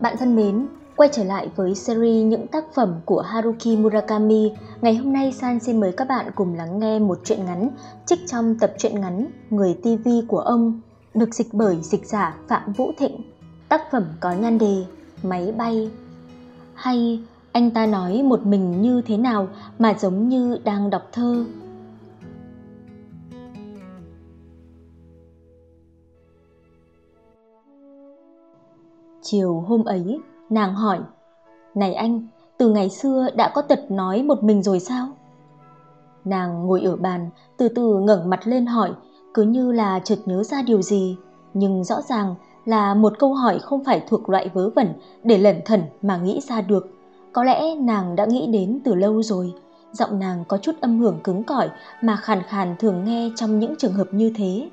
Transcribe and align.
Bạn 0.00 0.16
thân 0.18 0.36
mến, 0.36 0.66
quay 0.96 1.08
trở 1.12 1.24
lại 1.24 1.48
với 1.56 1.74
series 1.74 2.26
những 2.26 2.46
tác 2.46 2.64
phẩm 2.74 2.94
của 3.04 3.20
Haruki 3.20 3.78
Murakami. 3.78 4.52
Ngày 4.80 4.94
hôm 4.96 5.12
nay 5.12 5.32
San 5.32 5.60
xin 5.60 5.80
mời 5.80 5.92
các 5.96 6.08
bạn 6.08 6.30
cùng 6.34 6.54
lắng 6.54 6.78
nghe 6.78 6.98
một 6.98 7.18
truyện 7.24 7.44
ngắn 7.44 7.70
trích 8.06 8.18
trong 8.26 8.58
tập 8.58 8.72
truyện 8.78 9.00
ngắn 9.00 9.26
Người 9.50 9.74
TV 9.82 10.08
của 10.28 10.38
ông, 10.38 10.80
được 11.14 11.34
dịch 11.34 11.46
bởi 11.52 11.78
dịch 11.82 12.06
giả 12.06 12.36
Phạm 12.48 12.72
Vũ 12.72 12.92
Thịnh. 12.98 13.20
Tác 13.68 13.82
phẩm 13.90 14.04
có 14.20 14.32
nhan 14.32 14.58
đề 14.58 14.84
Máy 15.22 15.52
bay. 15.52 15.90
Hay 16.74 17.20
anh 17.52 17.70
ta 17.70 17.86
nói 17.86 18.22
một 18.22 18.46
mình 18.46 18.82
như 18.82 19.02
thế 19.06 19.16
nào 19.16 19.48
mà 19.78 19.94
giống 19.98 20.28
như 20.28 20.58
đang 20.64 20.90
đọc 20.90 21.02
thơ. 21.12 21.44
Chiều 29.26 29.64
hôm 29.66 29.84
ấy, 29.84 30.20
nàng 30.50 30.74
hỏi 30.74 30.98
Này 31.74 31.94
anh, 31.94 32.26
từ 32.58 32.70
ngày 32.70 32.90
xưa 32.90 33.26
đã 33.36 33.52
có 33.54 33.62
tật 33.62 33.90
nói 33.90 34.22
một 34.22 34.42
mình 34.42 34.62
rồi 34.62 34.80
sao? 34.80 35.08
Nàng 36.24 36.66
ngồi 36.66 36.82
ở 36.82 36.96
bàn, 36.96 37.30
từ 37.56 37.68
từ 37.68 38.00
ngẩng 38.00 38.30
mặt 38.30 38.40
lên 38.44 38.66
hỏi 38.66 38.90
Cứ 39.34 39.42
như 39.42 39.72
là 39.72 40.00
chợt 40.04 40.18
nhớ 40.24 40.42
ra 40.42 40.62
điều 40.62 40.82
gì 40.82 41.16
Nhưng 41.54 41.84
rõ 41.84 42.02
ràng 42.02 42.34
là 42.64 42.94
một 42.94 43.18
câu 43.18 43.34
hỏi 43.34 43.58
không 43.58 43.84
phải 43.84 44.02
thuộc 44.08 44.28
loại 44.28 44.50
vớ 44.54 44.70
vẩn 44.70 44.88
để 45.22 45.38
lẩn 45.38 45.56
thẩn 45.64 45.82
mà 46.02 46.16
nghĩ 46.16 46.40
ra 46.48 46.60
được. 46.60 46.90
Có 47.32 47.44
lẽ 47.44 47.74
nàng 47.74 48.16
đã 48.16 48.24
nghĩ 48.24 48.46
đến 48.46 48.80
từ 48.84 48.94
lâu 48.94 49.22
rồi. 49.22 49.54
Giọng 49.92 50.18
nàng 50.18 50.44
có 50.48 50.58
chút 50.58 50.72
âm 50.80 51.00
hưởng 51.00 51.20
cứng 51.24 51.42
cỏi 51.42 51.68
mà 52.02 52.16
khàn 52.16 52.42
khàn 52.42 52.76
thường 52.78 53.04
nghe 53.04 53.30
trong 53.36 53.58
những 53.58 53.74
trường 53.78 53.92
hợp 53.92 54.08
như 54.12 54.32
thế. 54.36 54.68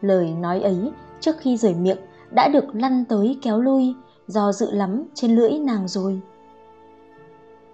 Lời 0.00 0.30
nói 0.40 0.60
ấy 0.60 0.90
trước 1.20 1.36
khi 1.38 1.56
rời 1.56 1.74
miệng 1.74 1.98
đã 2.30 2.48
được 2.48 2.64
lăn 2.72 3.04
tới 3.04 3.38
kéo 3.42 3.60
lui, 3.60 3.94
do 4.26 4.52
dự 4.52 4.70
lắm 4.70 5.02
trên 5.14 5.36
lưỡi 5.36 5.58
nàng 5.58 5.88
rồi. 5.88 6.20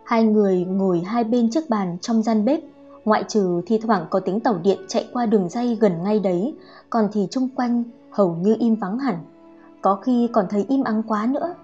Hai 0.04 0.24
người 0.24 0.64
ngồi 0.64 1.00
hai 1.00 1.24
bên 1.24 1.50
chiếc 1.50 1.70
bàn 1.70 1.98
trong 2.00 2.22
gian 2.22 2.44
bếp, 2.44 2.60
ngoại 3.04 3.24
trừ 3.28 3.62
thi 3.66 3.78
thoảng 3.78 4.06
có 4.10 4.20
tiếng 4.20 4.40
tàu 4.40 4.58
điện 4.62 4.78
chạy 4.88 5.08
qua 5.12 5.26
đường 5.26 5.48
dây 5.48 5.78
gần 5.80 6.02
ngay 6.02 6.20
đấy, 6.20 6.54
còn 6.90 7.08
thì 7.12 7.28
chung 7.30 7.48
quanh 7.56 7.84
hầu 8.10 8.34
như 8.34 8.56
im 8.58 8.74
vắng 8.74 8.98
hẳn. 8.98 9.18
Có 9.82 9.96
khi 9.96 10.28
còn 10.32 10.46
thấy 10.50 10.66
im 10.68 10.84
ắng 10.84 11.02
quá 11.02 11.26
nữa. 11.26 11.54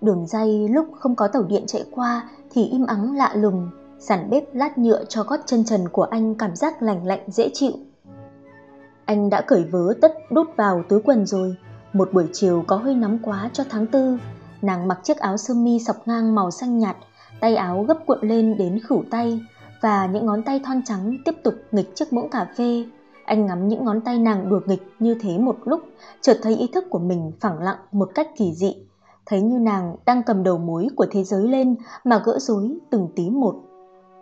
Đường 0.00 0.26
dây 0.26 0.68
lúc 0.68 0.86
không 0.98 1.14
có 1.14 1.28
tàu 1.28 1.42
điện 1.42 1.64
chạy 1.66 1.84
qua 1.90 2.28
thì 2.50 2.64
im 2.64 2.86
ắng 2.86 3.16
lạ 3.16 3.32
lùng, 3.34 3.70
sàn 3.98 4.30
bếp 4.30 4.54
lát 4.54 4.78
nhựa 4.78 5.04
cho 5.04 5.22
gót 5.22 5.40
chân 5.46 5.64
trần 5.64 5.88
của 5.88 6.02
anh 6.02 6.34
cảm 6.34 6.56
giác 6.56 6.82
lành 6.82 7.06
lạnh 7.06 7.20
dễ 7.26 7.50
chịu. 7.54 7.72
Anh 9.04 9.30
đã 9.30 9.40
cởi 9.40 9.64
vớ 9.64 9.94
tất 10.00 10.12
đút 10.30 10.46
vào 10.56 10.82
túi 10.88 11.00
quần 11.00 11.26
rồi 11.26 11.56
một 11.92 12.12
buổi 12.12 12.26
chiều 12.32 12.64
có 12.66 12.76
hơi 12.76 12.94
nóng 12.94 13.18
quá 13.22 13.50
cho 13.52 13.64
tháng 13.70 13.86
tư, 13.86 14.18
nàng 14.62 14.88
mặc 14.88 15.00
chiếc 15.02 15.18
áo 15.18 15.36
sơ 15.36 15.54
mi 15.54 15.78
sọc 15.78 16.08
ngang 16.08 16.34
màu 16.34 16.50
xanh 16.50 16.78
nhạt, 16.78 16.96
tay 17.40 17.56
áo 17.56 17.84
gấp 17.88 18.06
cuộn 18.06 18.18
lên 18.22 18.56
đến 18.58 18.80
khửu 18.88 19.04
tay 19.10 19.40
và 19.80 20.06
những 20.06 20.26
ngón 20.26 20.42
tay 20.42 20.60
thon 20.64 20.82
trắng 20.84 21.16
tiếp 21.24 21.34
tục 21.44 21.54
nghịch 21.72 21.96
chiếc 21.96 22.12
muỗng 22.12 22.30
cà 22.30 22.46
phê. 22.56 22.84
Anh 23.24 23.46
ngắm 23.46 23.68
những 23.68 23.84
ngón 23.84 24.00
tay 24.00 24.18
nàng 24.18 24.50
đùa 24.50 24.60
nghịch 24.66 24.82
như 24.98 25.14
thế 25.20 25.38
một 25.38 25.56
lúc, 25.64 25.80
chợt 26.20 26.38
thấy 26.42 26.56
ý 26.56 26.66
thức 26.74 26.84
của 26.90 26.98
mình 26.98 27.32
phẳng 27.40 27.58
lặng 27.58 27.78
một 27.92 28.10
cách 28.14 28.28
kỳ 28.36 28.52
dị. 28.54 28.74
Thấy 29.26 29.40
như 29.40 29.58
nàng 29.58 29.96
đang 30.06 30.22
cầm 30.22 30.42
đầu 30.42 30.58
mối 30.58 30.88
của 30.96 31.06
thế 31.10 31.24
giới 31.24 31.48
lên 31.48 31.76
mà 32.04 32.22
gỡ 32.24 32.38
rối 32.38 32.78
từng 32.90 33.08
tí 33.16 33.30
một. 33.30 33.54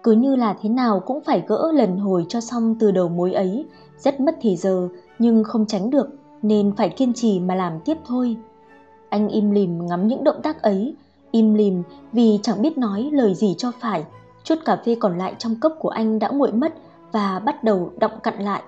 Cứ 0.03 0.13
như 0.13 0.37
là 0.37 0.57
thế 0.61 0.69
nào 0.69 1.03
cũng 1.07 1.21
phải 1.27 1.45
gỡ 1.49 1.73
lần 1.75 1.97
hồi 1.97 2.25
cho 2.29 2.41
xong 2.41 2.77
từ 2.81 2.91
đầu 2.91 3.09
mối 3.09 3.33
ấy, 3.33 3.67
rất 3.99 4.21
mất 4.21 4.37
thì 4.41 4.57
giờ 4.57 4.89
nhưng 5.19 5.45
không 5.45 5.67
tránh 5.67 5.91
được 5.91 6.20
nên 6.43 6.73
phải 6.77 6.89
kiên 6.89 7.15
trì 7.15 7.41
mà 7.41 7.55
làm 7.55 7.81
tiếp 7.85 7.97
thôi. 8.07 8.37
Anh 9.09 9.29
im 9.29 9.51
lìm 9.51 9.87
ngắm 9.87 10.09
những 10.09 10.25
động 10.25 10.43
tác 10.43 10.63
ấy, 10.63 10.95
im 11.31 11.55
lìm 11.55 11.83
vì 12.13 12.39
chẳng 12.43 12.63
biết 12.63 12.79
nói 12.79 13.11
lời 13.13 13.35
gì 13.35 13.55
cho 13.59 13.73
phải. 13.81 14.05
Chút 14.45 14.55
cà 14.65 14.77
phê 14.77 14.97
còn 15.01 15.19
lại 15.19 15.35
trong 15.39 15.57
cốc 15.61 15.77
của 15.79 15.89
anh 15.89 16.19
đã 16.19 16.29
nguội 16.29 16.53
mất 16.53 16.75
và 17.13 17.39
bắt 17.39 17.65
đầu 17.65 17.93
động 17.99 18.21
cặn 18.23 18.39
lại. 18.39 18.63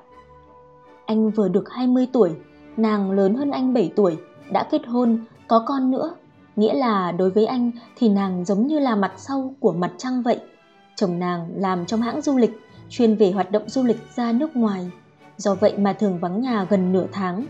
Anh 1.06 1.30
vừa 1.30 1.48
được 1.48 1.70
20 1.70 2.06
tuổi, 2.12 2.30
nàng 2.76 3.10
lớn 3.10 3.34
hơn 3.34 3.50
anh 3.50 3.74
7 3.74 3.92
tuổi, 3.96 4.16
đã 4.50 4.64
kết 4.70 4.86
hôn, 4.86 5.24
có 5.48 5.64
con 5.66 5.90
nữa. 5.90 6.14
Nghĩa 6.56 6.74
là 6.74 7.12
đối 7.12 7.30
với 7.30 7.46
anh 7.46 7.70
thì 7.96 8.08
nàng 8.08 8.44
giống 8.44 8.66
như 8.66 8.78
là 8.78 8.96
mặt 8.96 9.12
sau 9.16 9.54
của 9.60 9.72
mặt 9.72 9.92
trăng 9.98 10.22
vậy. 10.22 10.40
Chồng 10.96 11.18
nàng 11.18 11.48
làm 11.56 11.86
trong 11.86 12.02
hãng 12.02 12.20
du 12.20 12.38
lịch, 12.38 12.60
chuyên 12.88 13.16
về 13.16 13.30
hoạt 13.30 13.50
động 13.50 13.68
du 13.68 13.82
lịch 13.82 13.98
ra 14.16 14.32
nước 14.32 14.56
ngoài. 14.56 14.90
Do 15.36 15.54
vậy 15.54 15.78
mà 15.78 15.92
thường 15.92 16.18
vắng 16.18 16.40
nhà 16.40 16.66
gần 16.70 16.92
nửa 16.92 17.06
tháng 17.12 17.46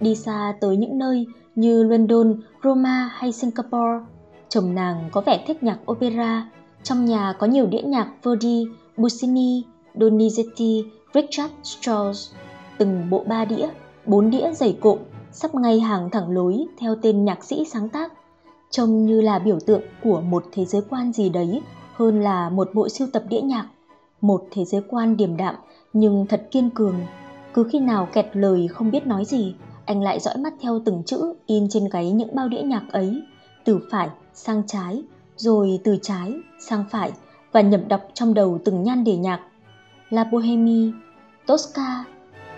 đi 0.00 0.14
xa 0.14 0.54
tới 0.60 0.76
những 0.76 0.98
nơi 0.98 1.26
như 1.54 1.82
London, 1.82 2.40
Roma 2.64 3.10
hay 3.12 3.32
Singapore. 3.32 4.04
Chồng 4.48 4.74
nàng 4.74 5.08
có 5.12 5.20
vẻ 5.20 5.44
thích 5.46 5.62
nhạc 5.62 5.90
opera, 5.90 6.50
trong 6.82 7.04
nhà 7.04 7.34
có 7.38 7.46
nhiều 7.46 7.66
đĩa 7.66 7.82
nhạc 7.82 8.08
Verdi, 8.22 8.66
Puccini, 8.96 9.62
Donizetti, 9.94 10.82
Richard 11.14 11.52
Strauss, 11.62 12.32
từng 12.78 13.10
bộ 13.10 13.24
ba 13.26 13.44
đĩa, 13.44 13.68
bốn 14.06 14.30
đĩa 14.30 14.52
dày 14.52 14.78
cộm, 14.80 14.98
sắp 15.32 15.54
ngay 15.54 15.80
hàng 15.80 16.10
thẳng 16.10 16.30
lối 16.30 16.66
theo 16.78 16.96
tên 17.02 17.24
nhạc 17.24 17.44
sĩ 17.44 17.64
sáng 17.64 17.88
tác. 17.88 18.12
Trông 18.70 19.06
như 19.06 19.20
là 19.20 19.38
biểu 19.38 19.58
tượng 19.66 19.82
của 20.02 20.20
một 20.20 20.44
thế 20.52 20.64
giới 20.64 20.82
quan 20.90 21.12
gì 21.12 21.28
đấy 21.28 21.62
hơn 21.94 22.20
là 22.20 22.50
một 22.50 22.70
bộ 22.74 22.88
siêu 22.88 23.08
tập 23.12 23.22
đĩa 23.28 23.40
nhạc. 23.40 23.68
Một 24.20 24.44
thế 24.50 24.64
giới 24.64 24.82
quan 24.88 25.16
điềm 25.16 25.36
đạm 25.36 25.54
nhưng 25.92 26.26
thật 26.26 26.48
kiên 26.50 26.70
cường. 26.70 26.94
Cứ 27.54 27.64
khi 27.72 27.78
nào 27.78 28.08
kẹt 28.12 28.26
lời 28.32 28.68
không 28.68 28.90
biết 28.90 29.06
nói 29.06 29.24
gì, 29.24 29.54
anh 29.86 30.02
lại 30.02 30.20
dõi 30.20 30.34
mắt 30.38 30.52
theo 30.60 30.80
từng 30.84 31.02
chữ 31.06 31.34
in 31.46 31.68
trên 31.70 31.88
gáy 31.88 32.10
những 32.10 32.34
bao 32.34 32.48
đĩa 32.48 32.62
nhạc 32.62 32.82
ấy, 32.92 33.22
từ 33.64 33.80
phải 33.90 34.08
sang 34.34 34.62
trái, 34.66 35.02
rồi 35.36 35.80
từ 35.84 35.96
trái 36.02 36.32
sang 36.60 36.84
phải 36.90 37.12
và 37.52 37.60
nhẩm 37.60 37.88
đọc 37.88 38.00
trong 38.14 38.34
đầu 38.34 38.58
từng 38.64 38.82
nhan 38.82 39.04
đề 39.04 39.16
nhạc. 39.16 39.40
La 40.10 40.24
bohemie 40.24 40.92
Tosca, 41.46 42.04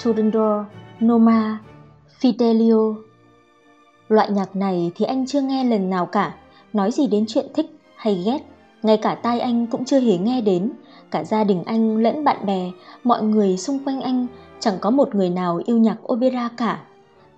Turandot, 0.04 0.66
Noma, 1.04 1.58
Fidelio. 2.20 2.94
Loại 4.08 4.30
nhạc 4.30 4.56
này 4.56 4.92
thì 4.94 5.04
anh 5.04 5.26
chưa 5.26 5.40
nghe 5.40 5.64
lần 5.64 5.90
nào 5.90 6.06
cả, 6.06 6.34
nói 6.72 6.90
gì 6.92 7.06
đến 7.06 7.24
chuyện 7.28 7.46
thích 7.54 7.78
hay 7.96 8.22
ghét, 8.26 8.38
ngay 8.82 8.96
cả 8.96 9.14
tai 9.14 9.40
anh 9.40 9.66
cũng 9.66 9.84
chưa 9.84 10.00
hề 10.00 10.18
nghe 10.18 10.40
đến, 10.40 10.70
cả 11.10 11.24
gia 11.24 11.44
đình 11.44 11.64
anh 11.66 11.96
lẫn 11.96 12.24
bạn 12.24 12.46
bè, 12.46 12.70
mọi 13.04 13.22
người 13.22 13.56
xung 13.56 13.78
quanh 13.84 14.00
anh 14.00 14.26
chẳng 14.60 14.74
có 14.80 14.90
một 14.90 15.14
người 15.14 15.30
nào 15.30 15.60
yêu 15.64 15.78
nhạc 15.78 16.12
opera 16.12 16.48
cả 16.56 16.82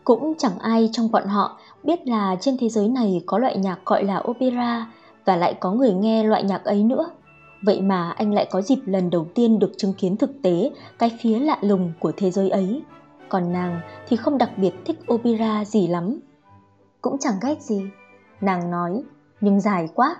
cũng 0.08 0.34
chẳng 0.38 0.58
ai 0.58 0.88
trong 0.92 1.10
bọn 1.10 1.26
họ 1.26 1.58
biết 1.82 2.06
là 2.06 2.36
trên 2.41 2.56
thế 2.60 2.69
giới 2.69 2.88
này 2.88 3.22
có 3.26 3.38
loại 3.38 3.56
nhạc 3.56 3.78
gọi 3.86 4.04
là 4.04 4.22
opera 4.30 4.92
và 5.24 5.36
lại 5.36 5.54
có 5.54 5.72
người 5.72 5.92
nghe 5.92 6.24
loại 6.24 6.42
nhạc 6.42 6.64
ấy 6.64 6.84
nữa. 6.84 7.10
Vậy 7.62 7.80
mà 7.80 8.10
anh 8.10 8.34
lại 8.34 8.48
có 8.50 8.62
dịp 8.62 8.78
lần 8.84 9.10
đầu 9.10 9.26
tiên 9.34 9.58
được 9.58 9.72
chứng 9.76 9.92
kiến 9.92 10.16
thực 10.16 10.30
tế 10.42 10.70
cái 10.98 11.18
phía 11.20 11.38
lạ 11.38 11.58
lùng 11.60 11.92
của 12.00 12.12
thế 12.16 12.30
giới 12.30 12.50
ấy. 12.50 12.82
Còn 13.28 13.52
nàng 13.52 13.80
thì 14.08 14.16
không 14.16 14.38
đặc 14.38 14.50
biệt 14.56 14.72
thích 14.84 14.98
opera 15.12 15.64
gì 15.64 15.86
lắm. 15.86 16.20
Cũng 17.00 17.18
chẳng 17.18 17.34
ghét 17.42 17.62
gì. 17.62 17.82
Nàng 18.41 18.70
nói, 18.70 19.02
nhưng 19.41 19.60
dài 19.60 19.88
quá. 19.94 20.16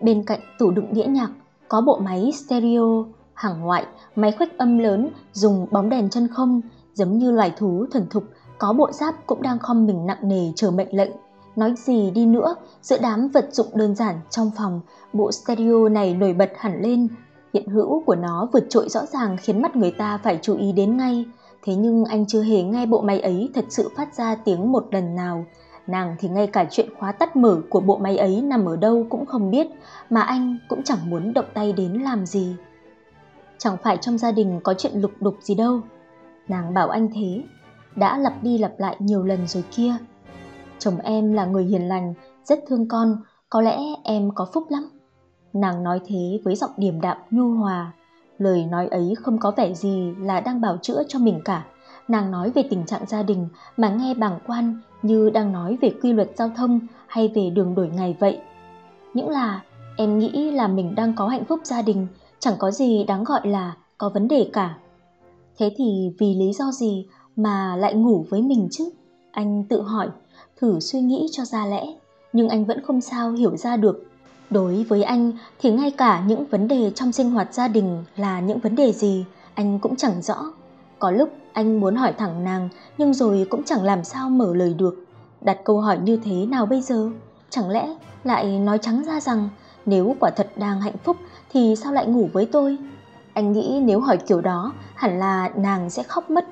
Bên 0.00 0.24
cạnh 0.24 0.40
tủ 0.58 0.70
đựng 0.70 0.94
đĩa 0.94 1.06
nhạc 1.06 1.30
có 1.68 1.80
bộ 1.80 1.98
máy 1.98 2.32
stereo, 2.32 3.06
hàng 3.34 3.60
ngoại, 3.60 3.86
máy 4.16 4.32
khuếch 4.32 4.58
âm 4.58 4.78
lớn 4.78 5.10
dùng 5.32 5.66
bóng 5.70 5.88
đèn 5.88 6.10
chân 6.10 6.28
không 6.28 6.60
giống 6.94 7.18
như 7.18 7.30
loài 7.30 7.52
thú 7.56 7.86
thuần 7.92 8.06
thục 8.08 8.24
có 8.62 8.72
bộ 8.72 8.92
giáp 8.92 9.14
cũng 9.26 9.42
đang 9.42 9.58
khom 9.58 9.86
mình 9.86 10.06
nặng 10.06 10.28
nề 10.28 10.52
chờ 10.56 10.70
mệnh 10.70 10.96
lệnh. 10.96 11.10
Nói 11.56 11.74
gì 11.76 12.10
đi 12.10 12.26
nữa, 12.26 12.54
giữa 12.82 12.96
đám 13.02 13.28
vật 13.28 13.48
dụng 13.52 13.66
đơn 13.74 13.94
giản 13.94 14.16
trong 14.30 14.50
phòng, 14.56 14.80
bộ 15.12 15.32
stereo 15.32 15.88
này 15.88 16.14
nổi 16.14 16.32
bật 16.32 16.52
hẳn 16.58 16.82
lên. 16.82 17.08
Hiện 17.54 17.68
hữu 17.68 18.02
của 18.06 18.14
nó 18.14 18.48
vượt 18.52 18.64
trội 18.68 18.88
rõ 18.88 19.06
ràng 19.06 19.36
khiến 19.40 19.62
mắt 19.62 19.76
người 19.76 19.90
ta 19.90 20.18
phải 20.18 20.38
chú 20.42 20.56
ý 20.56 20.72
đến 20.72 20.96
ngay. 20.96 21.24
Thế 21.62 21.74
nhưng 21.74 22.04
anh 22.04 22.26
chưa 22.26 22.42
hề 22.42 22.62
nghe 22.62 22.86
bộ 22.86 23.00
máy 23.00 23.20
ấy 23.20 23.50
thật 23.54 23.64
sự 23.68 23.90
phát 23.96 24.14
ra 24.14 24.34
tiếng 24.34 24.72
một 24.72 24.86
lần 24.90 25.14
nào. 25.14 25.44
Nàng 25.86 26.16
thì 26.18 26.28
ngay 26.28 26.46
cả 26.46 26.66
chuyện 26.70 26.88
khóa 26.98 27.12
tắt 27.12 27.36
mở 27.36 27.60
của 27.70 27.80
bộ 27.80 27.96
máy 27.96 28.18
ấy 28.18 28.42
nằm 28.42 28.66
ở 28.66 28.76
đâu 28.76 29.06
cũng 29.10 29.26
không 29.26 29.50
biết, 29.50 29.66
mà 30.10 30.20
anh 30.20 30.58
cũng 30.68 30.82
chẳng 30.82 31.10
muốn 31.10 31.32
động 31.32 31.46
tay 31.54 31.72
đến 31.72 31.92
làm 31.92 32.26
gì. 32.26 32.56
Chẳng 33.58 33.76
phải 33.82 33.96
trong 33.96 34.18
gia 34.18 34.32
đình 34.32 34.60
có 34.62 34.74
chuyện 34.74 34.92
lục 34.94 35.12
đục 35.20 35.34
gì 35.40 35.54
đâu. 35.54 35.80
Nàng 36.48 36.74
bảo 36.74 36.88
anh 36.88 37.08
thế, 37.14 37.42
đã 37.96 38.18
lặp 38.18 38.42
đi 38.42 38.58
lặp 38.58 38.72
lại 38.78 38.96
nhiều 38.98 39.22
lần 39.22 39.46
rồi 39.46 39.64
kia. 39.70 39.94
Chồng 40.78 40.98
em 40.98 41.32
là 41.32 41.44
người 41.44 41.64
hiền 41.64 41.88
lành, 41.88 42.14
rất 42.44 42.64
thương 42.68 42.88
con, 42.88 43.16
có 43.48 43.60
lẽ 43.60 43.78
em 44.04 44.30
có 44.34 44.46
phúc 44.52 44.64
lắm. 44.70 44.88
Nàng 45.52 45.82
nói 45.82 46.00
thế 46.06 46.40
với 46.44 46.56
giọng 46.56 46.70
điềm 46.76 47.00
đạm 47.00 47.16
nhu 47.30 47.50
hòa, 47.50 47.92
lời 48.38 48.64
nói 48.70 48.88
ấy 48.88 49.14
không 49.22 49.38
có 49.38 49.50
vẻ 49.50 49.74
gì 49.74 50.14
là 50.18 50.40
đang 50.40 50.60
bảo 50.60 50.76
chữa 50.82 51.02
cho 51.08 51.18
mình 51.18 51.40
cả. 51.44 51.64
Nàng 52.08 52.30
nói 52.30 52.50
về 52.50 52.62
tình 52.70 52.86
trạng 52.86 53.06
gia 53.06 53.22
đình 53.22 53.48
mà 53.76 53.90
nghe 53.90 54.14
bàng 54.14 54.38
quan 54.46 54.80
như 55.02 55.30
đang 55.30 55.52
nói 55.52 55.78
về 55.80 55.90
quy 56.02 56.12
luật 56.12 56.30
giao 56.36 56.50
thông 56.56 56.80
hay 57.06 57.28
về 57.28 57.50
đường 57.50 57.74
đổi 57.74 57.88
ngày 57.88 58.16
vậy. 58.20 58.40
Những 59.14 59.28
là 59.28 59.62
em 59.96 60.18
nghĩ 60.18 60.50
là 60.50 60.68
mình 60.68 60.94
đang 60.94 61.14
có 61.16 61.28
hạnh 61.28 61.44
phúc 61.44 61.60
gia 61.64 61.82
đình, 61.82 62.06
chẳng 62.38 62.54
có 62.58 62.70
gì 62.70 63.04
đáng 63.04 63.24
gọi 63.24 63.48
là 63.48 63.76
có 63.98 64.08
vấn 64.08 64.28
đề 64.28 64.50
cả. 64.52 64.78
Thế 65.58 65.74
thì 65.76 66.12
vì 66.18 66.34
lý 66.34 66.52
do 66.52 66.72
gì 66.72 67.06
mà 67.36 67.76
lại 67.76 67.94
ngủ 67.94 68.26
với 68.30 68.42
mình 68.42 68.68
chứ? 68.70 68.90
Anh 69.30 69.64
tự 69.64 69.82
hỏi, 69.82 70.08
thử 70.60 70.80
suy 70.80 71.00
nghĩ 71.00 71.28
cho 71.32 71.44
ra 71.44 71.66
lẽ. 71.66 71.86
nhưng 72.32 72.48
anh 72.48 72.64
vẫn 72.64 72.82
không 72.82 73.00
sao 73.00 73.32
hiểu 73.32 73.56
ra 73.56 73.76
được. 73.76 74.06
Đối 74.50 74.84
với 74.88 75.02
anh 75.02 75.32
thì 75.60 75.70
ngay 75.70 75.90
cả 75.90 76.24
những 76.26 76.46
vấn 76.46 76.68
đề 76.68 76.90
trong 76.94 77.12
sinh 77.12 77.30
hoạt 77.30 77.54
gia 77.54 77.68
đình 77.68 78.04
là 78.16 78.40
những 78.40 78.58
vấn 78.58 78.76
đề 78.76 78.92
gì, 78.92 79.24
anh 79.54 79.78
cũng 79.78 79.96
chẳng 79.96 80.22
rõ. 80.22 80.52
Có 80.98 81.10
lúc 81.10 81.30
anh 81.52 81.80
muốn 81.80 81.96
hỏi 81.96 82.12
thẳng 82.12 82.44
nàng 82.44 82.68
nhưng 82.98 83.14
rồi 83.14 83.46
cũng 83.50 83.62
chẳng 83.64 83.82
làm 83.82 84.04
sao 84.04 84.30
mở 84.30 84.54
lời 84.54 84.74
được. 84.74 85.04
Đặt 85.40 85.58
câu 85.64 85.80
hỏi 85.80 85.98
như 85.98 86.16
thế 86.16 86.46
nào 86.46 86.66
bây 86.66 86.80
giờ? 86.80 87.10
Chẳng 87.50 87.70
lẽ 87.70 87.96
lại 88.24 88.58
nói 88.58 88.78
trắng 88.78 89.04
ra 89.04 89.20
rằng 89.20 89.48
nếu 89.86 90.16
quả 90.20 90.30
thật 90.30 90.50
đang 90.56 90.80
hạnh 90.80 90.96
phúc 91.04 91.16
thì 91.52 91.76
sao 91.76 91.92
lại 91.92 92.06
ngủ 92.06 92.28
với 92.32 92.46
tôi? 92.46 92.78
Anh 93.34 93.52
nghĩ 93.52 93.80
nếu 93.84 94.00
hỏi 94.00 94.16
kiểu 94.16 94.40
đó 94.40 94.72
hẳn 94.94 95.18
là 95.18 95.50
nàng 95.56 95.90
sẽ 95.90 96.02
khóc 96.02 96.30
mất. 96.30 96.46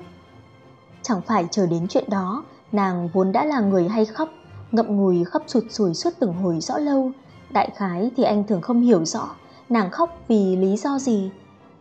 Chẳng 1.03 1.21
phải 1.21 1.47
chờ 1.51 1.67
đến 1.67 1.87
chuyện 1.87 2.05
đó, 2.09 2.43
nàng 2.71 3.09
vốn 3.13 3.31
đã 3.31 3.45
là 3.45 3.59
người 3.59 3.87
hay 3.87 4.05
khóc, 4.05 4.29
ngậm 4.71 4.97
ngùi 4.97 5.23
khóc 5.23 5.43
sụt 5.47 5.63
sùi 5.69 5.93
suốt 5.93 6.09
từng 6.19 6.33
hồi 6.33 6.59
rõ 6.61 6.77
lâu. 6.77 7.11
Đại 7.49 7.69
khái 7.75 8.11
thì 8.17 8.23
anh 8.23 8.43
thường 8.43 8.61
không 8.61 8.81
hiểu 8.81 9.05
rõ 9.05 9.29
nàng 9.71 9.91
khóc 9.91 10.17
vì 10.27 10.55
lý 10.55 10.77
do 10.77 10.99
gì, 10.99 11.31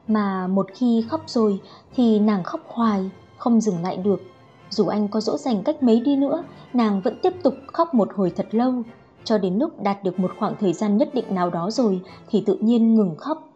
mà 0.09 0.47
một 0.47 0.67
khi 0.75 1.05
khóc 1.09 1.23
rồi 1.27 1.61
thì 1.95 2.19
nàng 2.19 2.45
khóc 2.45 2.61
hoài, 2.67 3.11
không 3.37 3.61
dừng 3.61 3.83
lại 3.83 3.97
được. 3.97 4.23
Dù 4.71 4.87
anh 4.87 5.09
có 5.09 5.21
dỗ 5.21 5.37
dành 5.37 5.63
cách 5.63 5.83
mấy 5.83 6.01
đi 6.01 6.17
nữa, 6.17 6.45
nàng 6.73 7.01
vẫn 7.01 7.19
tiếp 7.23 7.33
tục 7.43 7.55
khóc 7.73 7.95
một 7.95 8.09
hồi 8.15 8.33
thật 8.37 8.47
lâu, 8.51 8.73
cho 9.25 9.39
đến 9.39 9.59
lúc 9.59 9.83
đạt 9.83 10.05
được 10.05 10.19
một 10.19 10.31
khoảng 10.39 10.55
thời 10.61 10.73
gian 10.73 10.97
nhất 10.97 11.15
định 11.15 11.35
nào 11.35 11.51
đó 11.51 11.71
rồi 11.71 12.01
thì 12.29 12.43
tự 12.47 12.57
nhiên 12.61 12.95
ngừng 12.95 13.17
khóc. 13.17 13.49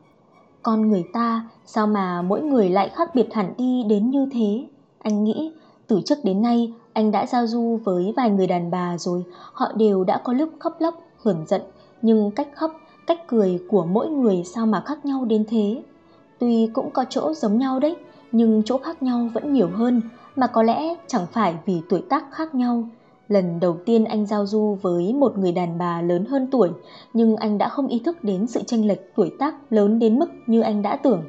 Con 0.62 0.88
người 0.88 1.04
ta 1.12 1.48
sao 1.66 1.86
mà 1.86 2.22
mỗi 2.22 2.42
người 2.42 2.68
lại 2.68 2.88
khác 2.88 3.14
biệt 3.14 3.34
hẳn 3.34 3.54
đi 3.58 3.84
đến 3.88 4.10
như 4.10 4.28
thế? 4.32 4.66
Anh 5.04 5.24
nghĩ 5.24 5.52
từ 5.86 6.00
trước 6.04 6.18
đến 6.24 6.42
nay 6.42 6.72
anh 6.92 7.10
đã 7.10 7.26
giao 7.26 7.46
du 7.46 7.78
với 7.84 8.12
vài 8.16 8.30
người 8.30 8.46
đàn 8.46 8.70
bà 8.70 8.98
rồi, 8.98 9.24
họ 9.52 9.72
đều 9.76 10.04
đã 10.04 10.18
có 10.24 10.32
lúc 10.32 10.48
khóc 10.58 10.76
lóc, 10.80 10.94
hưởng 11.22 11.44
giận, 11.46 11.62
nhưng 12.02 12.30
cách 12.30 12.48
khóc, 12.54 12.80
cách 13.06 13.26
cười 13.26 13.60
của 13.70 13.84
mỗi 13.84 14.08
người 14.08 14.42
sao 14.44 14.66
mà 14.66 14.82
khác 14.86 15.04
nhau 15.04 15.24
đến 15.24 15.44
thế? 15.48 15.82
Tuy 16.38 16.70
cũng 16.72 16.90
có 16.90 17.04
chỗ 17.10 17.34
giống 17.34 17.58
nhau 17.58 17.80
đấy, 17.80 17.96
nhưng 18.32 18.62
chỗ 18.64 18.78
khác 18.78 19.02
nhau 19.02 19.28
vẫn 19.34 19.52
nhiều 19.52 19.68
hơn, 19.74 20.00
mà 20.36 20.46
có 20.46 20.62
lẽ 20.62 20.94
chẳng 21.06 21.26
phải 21.32 21.54
vì 21.66 21.82
tuổi 21.88 22.02
tác 22.08 22.24
khác 22.32 22.54
nhau. 22.54 22.84
Lần 23.28 23.60
đầu 23.60 23.76
tiên 23.86 24.04
anh 24.04 24.26
giao 24.26 24.46
du 24.46 24.78
với 24.82 25.12
một 25.12 25.38
người 25.38 25.52
đàn 25.52 25.78
bà 25.78 26.02
lớn 26.02 26.24
hơn 26.24 26.48
tuổi, 26.50 26.70
nhưng 27.12 27.36
anh 27.36 27.58
đã 27.58 27.68
không 27.68 27.86
ý 27.86 27.98
thức 27.98 28.24
đến 28.24 28.46
sự 28.46 28.62
chênh 28.62 28.88
lệch 28.88 29.14
tuổi 29.16 29.32
tác 29.38 29.72
lớn 29.72 29.98
đến 29.98 30.18
mức 30.18 30.30
như 30.46 30.60
anh 30.60 30.82
đã 30.82 30.96
tưởng. 30.96 31.22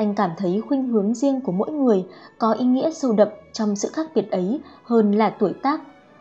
Anh 0.00 0.14
cảm 0.14 0.30
thấy 0.36 0.62
khuynh 0.68 0.88
hướng 0.88 1.14
riêng 1.14 1.40
của 1.40 1.52
mỗi 1.52 1.70
người 1.70 2.06
có 2.38 2.52
ý 2.52 2.64
nghĩa 2.64 2.90
sâu 2.90 3.12
đậm 3.12 3.28
trong 3.52 3.76
sự 3.76 3.88
khác 3.92 4.06
biệt 4.14 4.30
ấy 4.30 4.60
hơn 4.84 5.12
là 5.12 5.30
tuổi 5.30 5.52
tác. 5.62 5.80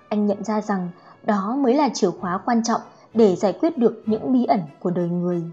Anh 0.09 0.25
nhận 0.27 0.43
ra 0.43 0.61
rằng 0.61 0.89
đó 1.23 1.55
mới 1.59 1.73
là 1.73 1.89
chìa 1.93 2.09
khóa 2.11 2.39
quan 2.45 2.63
trọng 2.63 2.81
để 3.13 3.35
giải 3.35 3.53
quyết 3.53 3.77
được 3.77 4.03
những 4.05 4.33
bí 4.33 4.45
ẩn 4.45 4.59
của 4.79 4.91
đời 4.91 5.09
người. 5.09 5.43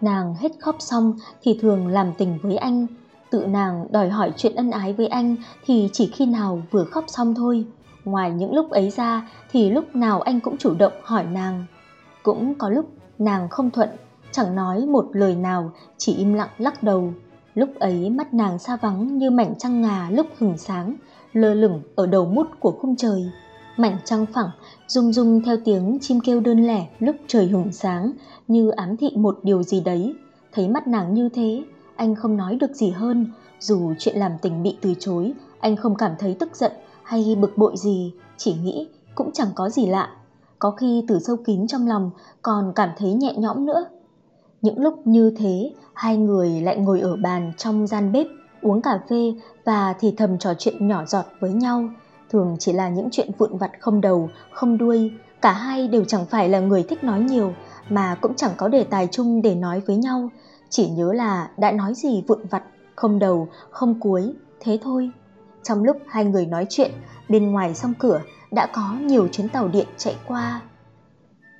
Nàng 0.00 0.34
hết 0.34 0.52
khóc 0.60 0.76
xong 0.78 1.18
thì 1.42 1.58
thường 1.62 1.86
làm 1.86 2.12
tình 2.18 2.38
với 2.42 2.56
anh, 2.56 2.86
tự 3.30 3.46
nàng 3.46 3.86
đòi 3.90 4.08
hỏi 4.08 4.32
chuyện 4.36 4.54
ân 4.56 4.70
ái 4.70 4.92
với 4.92 5.06
anh 5.06 5.36
thì 5.64 5.90
chỉ 5.92 6.06
khi 6.06 6.26
nào 6.26 6.62
vừa 6.70 6.84
khóc 6.84 7.04
xong 7.08 7.34
thôi. 7.34 7.64
Ngoài 8.04 8.30
những 8.30 8.54
lúc 8.54 8.70
ấy 8.70 8.90
ra 8.90 9.30
thì 9.50 9.70
lúc 9.70 9.96
nào 9.96 10.20
anh 10.20 10.40
cũng 10.40 10.56
chủ 10.56 10.74
động 10.74 10.92
hỏi 11.02 11.24
nàng. 11.24 11.64
Cũng 12.22 12.54
có 12.54 12.68
lúc 12.68 12.88
nàng 13.18 13.48
không 13.48 13.70
thuận, 13.70 13.88
chẳng 14.32 14.54
nói 14.54 14.86
một 14.86 15.08
lời 15.12 15.34
nào, 15.34 15.72
chỉ 15.98 16.14
im 16.14 16.34
lặng 16.34 16.50
lắc 16.58 16.82
đầu. 16.82 17.12
Lúc 17.54 17.70
ấy 17.78 18.10
mắt 18.10 18.34
nàng 18.34 18.58
xa 18.58 18.76
vắng 18.76 19.18
như 19.18 19.30
mảnh 19.30 19.54
trăng 19.58 19.80
ngà 19.82 20.10
lúc 20.10 20.26
hừng 20.38 20.58
sáng, 20.58 20.94
lơ 21.32 21.54
lửng 21.54 21.82
ở 21.94 22.06
đầu 22.06 22.26
mút 22.26 22.46
của 22.60 22.72
khung 22.80 22.96
trời. 22.96 23.30
Mảnh 23.76 23.96
trăng 24.04 24.26
phẳng, 24.34 24.50
rung 24.88 25.12
rung 25.12 25.42
theo 25.44 25.56
tiếng 25.64 25.98
chim 26.00 26.20
kêu 26.20 26.40
đơn 26.40 26.66
lẻ 26.66 26.86
lúc 26.98 27.16
trời 27.26 27.46
hừng 27.46 27.72
sáng, 27.72 28.12
như 28.48 28.70
ám 28.70 28.96
thị 28.96 29.10
một 29.16 29.38
điều 29.42 29.62
gì 29.62 29.80
đấy. 29.80 30.14
Thấy 30.52 30.68
mắt 30.68 30.86
nàng 30.86 31.14
như 31.14 31.28
thế, 31.28 31.62
anh 31.96 32.14
không 32.14 32.36
nói 32.36 32.56
được 32.56 32.74
gì 32.74 32.90
hơn, 32.90 33.26
dù 33.60 33.92
chuyện 33.98 34.16
làm 34.16 34.32
tình 34.42 34.62
bị 34.62 34.76
từ 34.80 34.94
chối, 34.98 35.32
anh 35.60 35.76
không 35.76 35.94
cảm 35.94 36.12
thấy 36.18 36.36
tức 36.40 36.56
giận 36.56 36.72
hay 37.02 37.36
bực 37.40 37.58
bội 37.58 37.76
gì, 37.76 38.12
chỉ 38.36 38.54
nghĩ 38.54 38.88
cũng 39.14 39.30
chẳng 39.32 39.48
có 39.54 39.68
gì 39.68 39.86
lạ. 39.86 40.10
Có 40.58 40.70
khi 40.70 41.04
từ 41.08 41.18
sâu 41.18 41.36
kín 41.36 41.66
trong 41.66 41.86
lòng 41.86 42.10
còn 42.42 42.72
cảm 42.74 42.88
thấy 42.98 43.12
nhẹ 43.12 43.34
nhõm 43.36 43.66
nữa. 43.66 43.84
Những 44.62 44.78
lúc 44.78 45.06
như 45.06 45.34
thế, 45.38 45.72
hai 45.94 46.16
người 46.16 46.50
lại 46.60 46.76
ngồi 46.76 47.00
ở 47.00 47.16
bàn 47.16 47.52
trong 47.56 47.86
gian 47.86 48.12
bếp, 48.12 48.26
uống 48.60 48.82
cà 48.82 49.00
phê 49.10 49.34
và 49.64 49.94
thì 50.00 50.14
thầm 50.16 50.38
trò 50.38 50.54
chuyện 50.58 50.88
nhỏ 50.88 51.04
giọt 51.06 51.24
với 51.40 51.52
nhau. 51.52 51.88
Thường 52.30 52.56
chỉ 52.58 52.72
là 52.72 52.88
những 52.88 53.08
chuyện 53.12 53.30
vụn 53.38 53.56
vặt 53.56 53.70
không 53.80 54.00
đầu, 54.00 54.30
không 54.52 54.78
đuôi. 54.78 55.12
Cả 55.40 55.52
hai 55.52 55.88
đều 55.88 56.04
chẳng 56.04 56.26
phải 56.26 56.48
là 56.48 56.60
người 56.60 56.82
thích 56.82 57.04
nói 57.04 57.20
nhiều, 57.20 57.54
mà 57.88 58.14
cũng 58.20 58.34
chẳng 58.34 58.50
có 58.56 58.68
đề 58.68 58.84
tài 58.84 59.08
chung 59.12 59.42
để 59.42 59.54
nói 59.54 59.82
với 59.86 59.96
nhau. 59.96 60.28
Chỉ 60.70 60.88
nhớ 60.90 61.12
là 61.12 61.50
đã 61.56 61.72
nói 61.72 61.94
gì 61.94 62.24
vụn 62.28 62.46
vặt, 62.50 62.62
không 62.94 63.18
đầu, 63.18 63.48
không 63.70 64.00
cuối, 64.00 64.34
thế 64.60 64.78
thôi. 64.82 65.10
Trong 65.62 65.84
lúc 65.84 65.96
hai 66.08 66.24
người 66.24 66.46
nói 66.46 66.66
chuyện, 66.68 66.90
bên 67.28 67.52
ngoài 67.52 67.74
song 67.74 67.94
cửa 67.98 68.20
đã 68.50 68.66
có 68.66 68.96
nhiều 69.00 69.28
chuyến 69.28 69.48
tàu 69.48 69.68
điện 69.68 69.86
chạy 69.96 70.16
qua. 70.26 70.60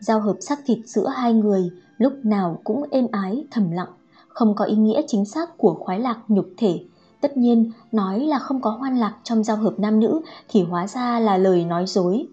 Giao 0.01 0.21
hợp 0.21 0.37
sắc 0.41 0.59
thịt 0.67 0.79
giữa 0.87 1.09
hai 1.09 1.33
người 1.33 1.71
lúc 2.03 2.13
nào 2.25 2.59
cũng 2.65 2.85
êm 2.91 3.07
ái 3.13 3.45
thầm 3.51 3.71
lặng, 3.71 3.89
không 4.29 4.55
có 4.55 4.65
ý 4.65 4.77
nghĩa 4.77 5.03
chính 5.07 5.25
xác 5.25 5.59
của 5.59 5.75
khoái 5.75 6.01
lạc 6.01 6.19
nhục 6.29 6.47
thể. 6.57 6.81
Tất 7.21 7.37
nhiên, 7.37 7.71
nói 7.93 8.21
là 8.21 8.39
không 8.39 8.61
có 8.61 8.71
hoan 8.71 8.97
lạc 8.97 9.15
trong 9.25 9.45
giao 9.45 9.57
hợp 9.57 9.75
nam 9.79 10.01
nữ 10.01 10.21
thì 10.49 10.63
hóa 10.63 10.87
ra 10.87 11.21
là 11.21 11.37
lời 11.37 11.65
nói 11.65 11.87
dối. 11.87 12.27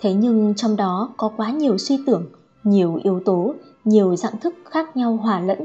Thế 0.00 0.14
nhưng 0.14 0.54
trong 0.54 0.76
đó 0.76 1.14
có 1.16 1.30
quá 1.36 1.50
nhiều 1.50 1.78
suy 1.78 1.98
tưởng, 2.06 2.26
nhiều 2.64 3.00
yếu 3.02 3.20
tố, 3.24 3.54
nhiều 3.84 4.16
dạng 4.16 4.38
thức 4.40 4.54
khác 4.70 4.96
nhau 4.96 5.16
hòa 5.16 5.40
lẫn. 5.40 5.58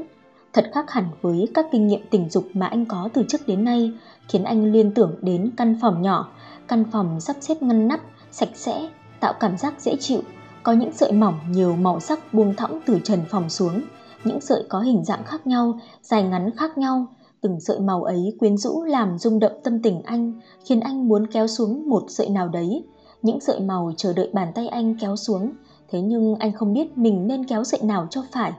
Thật 0.52 0.70
khác 0.74 0.90
hẳn 0.90 1.04
với 1.22 1.48
các 1.54 1.66
kinh 1.72 1.86
nghiệm 1.86 2.00
tình 2.10 2.30
dục 2.30 2.44
mà 2.54 2.66
anh 2.66 2.84
có 2.86 3.08
từ 3.12 3.24
trước 3.28 3.46
đến 3.46 3.64
nay, 3.64 3.92
khiến 4.28 4.44
anh 4.44 4.72
liên 4.72 4.92
tưởng 4.94 5.14
đến 5.22 5.50
căn 5.56 5.78
phòng 5.82 6.02
nhỏ, 6.02 6.28
căn 6.68 6.84
phòng 6.92 7.20
sắp 7.20 7.36
xếp 7.40 7.62
ngăn 7.62 7.88
nắp, 7.88 8.00
sạch 8.30 8.48
sẽ, 8.54 8.88
tạo 9.20 9.32
cảm 9.40 9.58
giác 9.58 9.74
dễ 9.80 9.96
chịu, 10.00 10.20
có 10.62 10.72
những 10.72 10.92
sợi 10.92 11.12
mỏng 11.12 11.34
nhiều 11.50 11.76
màu 11.76 12.00
sắc 12.00 12.34
buông 12.34 12.54
thõng 12.56 12.80
từ 12.86 12.98
trần 13.04 13.20
phòng 13.28 13.48
xuống, 13.48 13.82
những 14.24 14.40
sợi 14.40 14.64
có 14.68 14.80
hình 14.80 15.04
dạng 15.04 15.24
khác 15.24 15.46
nhau, 15.46 15.78
dài 16.02 16.22
ngắn 16.22 16.50
khác 16.56 16.78
nhau, 16.78 17.06
từng 17.40 17.60
sợi 17.60 17.80
màu 17.80 18.04
ấy 18.04 18.36
quyến 18.38 18.56
rũ 18.56 18.84
làm 18.84 19.18
rung 19.18 19.38
động 19.38 19.60
tâm 19.64 19.82
tình 19.82 20.02
anh, 20.02 20.32
khiến 20.64 20.80
anh 20.80 21.08
muốn 21.08 21.26
kéo 21.26 21.46
xuống 21.46 21.88
một 21.88 22.02
sợi 22.08 22.28
nào 22.28 22.48
đấy. 22.48 22.84
Những 23.22 23.40
sợi 23.40 23.60
màu 23.60 23.92
chờ 23.96 24.12
đợi 24.12 24.30
bàn 24.32 24.52
tay 24.54 24.68
anh 24.68 24.96
kéo 25.00 25.16
xuống, 25.16 25.52
thế 25.90 26.00
nhưng 26.00 26.34
anh 26.34 26.52
không 26.52 26.72
biết 26.72 26.98
mình 26.98 27.26
nên 27.26 27.44
kéo 27.44 27.64
sợi 27.64 27.80
nào 27.82 28.06
cho 28.10 28.24
phải. 28.32 28.52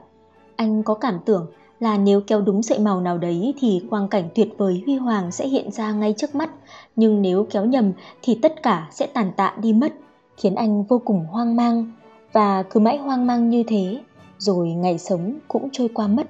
Anh 0.56 0.82
có 0.82 0.94
cảm 0.94 1.18
tưởng 1.24 1.46
là 1.80 1.98
nếu 1.98 2.20
kéo 2.26 2.40
đúng 2.40 2.62
sợi 2.62 2.78
màu 2.78 3.00
nào 3.00 3.18
đấy 3.18 3.54
thì 3.58 3.82
quang 3.90 4.08
cảnh 4.08 4.28
tuyệt 4.34 4.48
vời 4.58 4.82
huy 4.86 4.96
hoàng 4.96 5.30
sẽ 5.30 5.48
hiện 5.48 5.70
ra 5.70 5.92
ngay 5.92 6.14
trước 6.16 6.34
mắt, 6.34 6.50
nhưng 6.96 7.22
nếu 7.22 7.46
kéo 7.50 7.64
nhầm 7.64 7.92
thì 8.22 8.38
tất 8.42 8.62
cả 8.62 8.88
sẽ 8.92 9.06
tàn 9.06 9.32
tạ 9.36 9.56
đi 9.62 9.72
mất 9.72 9.92
khiến 10.36 10.54
anh 10.54 10.84
vô 10.84 10.98
cùng 11.04 11.26
hoang 11.26 11.56
mang 11.56 11.92
và 12.32 12.62
cứ 12.62 12.80
mãi 12.80 12.98
hoang 12.98 13.26
mang 13.26 13.50
như 13.50 13.62
thế, 13.66 14.00
rồi 14.38 14.68
ngày 14.68 14.98
sống 14.98 15.38
cũng 15.48 15.68
trôi 15.72 15.88
qua 15.94 16.06
mất. 16.06 16.26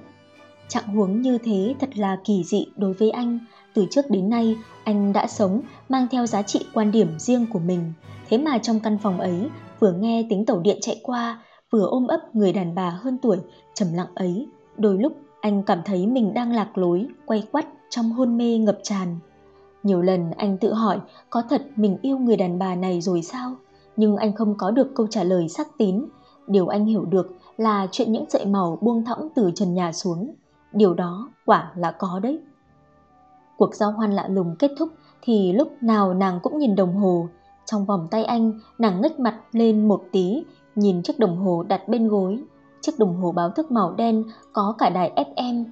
Trạng 0.67 0.87
huống 0.87 1.21
như 1.21 1.37
thế 1.37 1.75
thật 1.79 1.97
là 1.97 2.17
kỳ 2.23 2.43
dị 2.43 2.65
đối 2.75 2.93
với 2.93 3.11
anh. 3.11 3.39
Từ 3.73 3.85
trước 3.91 4.09
đến 4.09 4.29
nay, 4.29 4.55
anh 4.83 5.13
đã 5.13 5.27
sống 5.27 5.61
mang 5.89 6.07
theo 6.11 6.25
giá 6.25 6.41
trị 6.41 6.65
quan 6.73 6.91
điểm 6.91 7.19
riêng 7.19 7.45
của 7.53 7.59
mình. 7.59 7.93
Thế 8.29 8.37
mà 8.37 8.57
trong 8.57 8.79
căn 8.79 8.97
phòng 8.97 9.19
ấy, 9.19 9.49
vừa 9.79 9.91
nghe 9.91 10.25
tiếng 10.29 10.45
tàu 10.45 10.59
điện 10.59 10.77
chạy 10.81 10.99
qua, 11.03 11.43
vừa 11.71 11.85
ôm 11.85 12.07
ấp 12.07 12.35
người 12.35 12.53
đàn 12.53 12.75
bà 12.75 12.89
hơn 12.89 13.17
tuổi, 13.21 13.37
trầm 13.73 13.87
lặng 13.93 14.15
ấy, 14.15 14.47
đôi 14.77 14.97
lúc 14.97 15.13
anh 15.41 15.63
cảm 15.63 15.79
thấy 15.85 16.07
mình 16.07 16.33
đang 16.33 16.51
lạc 16.51 16.77
lối, 16.77 17.07
quay 17.25 17.43
quắt 17.51 17.65
trong 17.89 18.11
hôn 18.11 18.37
mê 18.37 18.57
ngập 18.57 18.79
tràn. 18.83 19.19
Nhiều 19.83 20.01
lần 20.01 20.31
anh 20.31 20.57
tự 20.57 20.73
hỏi, 20.73 20.99
có 21.29 21.43
thật 21.49 21.61
mình 21.75 21.97
yêu 22.01 22.17
người 22.17 22.37
đàn 22.37 22.59
bà 22.59 22.75
này 22.75 23.01
rồi 23.01 23.21
sao? 23.21 23.55
Nhưng 23.95 24.17
anh 24.17 24.33
không 24.33 24.55
có 24.57 24.71
được 24.71 24.95
câu 24.95 25.07
trả 25.07 25.23
lời 25.23 25.49
xác 25.49 25.77
tín. 25.77 26.05
Điều 26.47 26.67
anh 26.67 26.85
hiểu 26.85 27.05
được 27.05 27.31
là 27.57 27.87
chuyện 27.91 28.11
những 28.11 28.25
sợi 28.29 28.45
màu 28.45 28.77
buông 28.81 29.05
thõng 29.05 29.29
từ 29.35 29.51
trần 29.55 29.73
nhà 29.73 29.91
xuống. 29.91 30.33
Điều 30.71 30.93
đó 30.93 31.29
quả 31.45 31.71
là 31.75 31.91
có 31.91 32.19
đấy. 32.19 32.39
Cuộc 33.57 33.75
giao 33.75 33.91
hoan 33.91 34.11
lạ 34.11 34.27
lùng 34.27 34.55
kết 34.59 34.71
thúc 34.77 34.89
thì 35.21 35.53
lúc 35.53 35.71
nào 35.81 36.13
nàng 36.13 36.39
cũng 36.43 36.57
nhìn 36.57 36.75
đồng 36.75 36.95
hồ. 36.95 37.27
Trong 37.65 37.85
vòng 37.85 38.07
tay 38.11 38.23
anh, 38.23 38.59
nàng 38.77 39.01
ngếch 39.01 39.19
mặt 39.19 39.39
lên 39.51 39.87
một 39.87 40.03
tí, 40.11 40.43
nhìn 40.75 41.03
chiếc 41.03 41.19
đồng 41.19 41.37
hồ 41.37 41.63
đặt 41.67 41.87
bên 41.87 42.07
gối. 42.07 42.39
Chiếc 42.81 42.99
đồng 42.99 43.15
hồ 43.15 43.31
báo 43.31 43.49
thức 43.49 43.71
màu 43.71 43.93
đen 43.93 44.23
có 44.53 44.75
cả 44.77 44.89
đài 44.89 45.11
FM. 45.35 45.65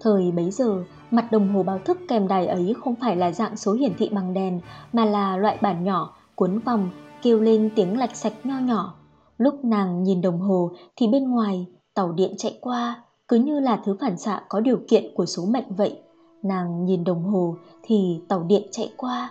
Thời 0.00 0.30
bấy 0.30 0.50
giờ, 0.50 0.84
mặt 1.10 1.32
đồng 1.32 1.54
hồ 1.54 1.62
báo 1.62 1.78
thức 1.84 1.98
kèm 2.08 2.28
đài 2.28 2.46
ấy 2.46 2.74
không 2.84 2.94
phải 2.94 3.16
là 3.16 3.32
dạng 3.32 3.56
số 3.56 3.72
hiển 3.72 3.92
thị 3.98 4.08
bằng 4.12 4.34
đèn 4.34 4.60
mà 4.92 5.04
là 5.04 5.36
loại 5.36 5.58
bản 5.62 5.84
nhỏ, 5.84 6.14
cuốn 6.34 6.58
vòng 6.58 6.90
kêu 7.22 7.40
lên 7.40 7.70
tiếng 7.76 7.98
lạch 7.98 8.16
sạch 8.16 8.32
nho 8.44 8.58
nhỏ. 8.58 8.94
Lúc 9.38 9.64
nàng 9.64 10.02
nhìn 10.02 10.20
đồng 10.20 10.40
hồ 10.40 10.70
thì 10.96 11.08
bên 11.08 11.30
ngoài 11.30 11.66
tàu 11.94 12.12
điện 12.12 12.34
chạy 12.38 12.58
qua, 12.60 13.02
cứ 13.28 13.36
như 13.36 13.60
là 13.60 13.82
thứ 13.84 13.96
phản 14.00 14.18
xạ 14.18 14.42
có 14.48 14.60
điều 14.60 14.78
kiện 14.88 15.04
của 15.14 15.26
số 15.26 15.44
mệnh 15.44 15.74
vậy. 15.76 15.98
Nàng 16.42 16.84
nhìn 16.84 17.04
đồng 17.04 17.22
hồ 17.22 17.56
thì 17.82 18.20
tàu 18.28 18.42
điện 18.42 18.62
chạy 18.70 18.92
qua. 18.96 19.30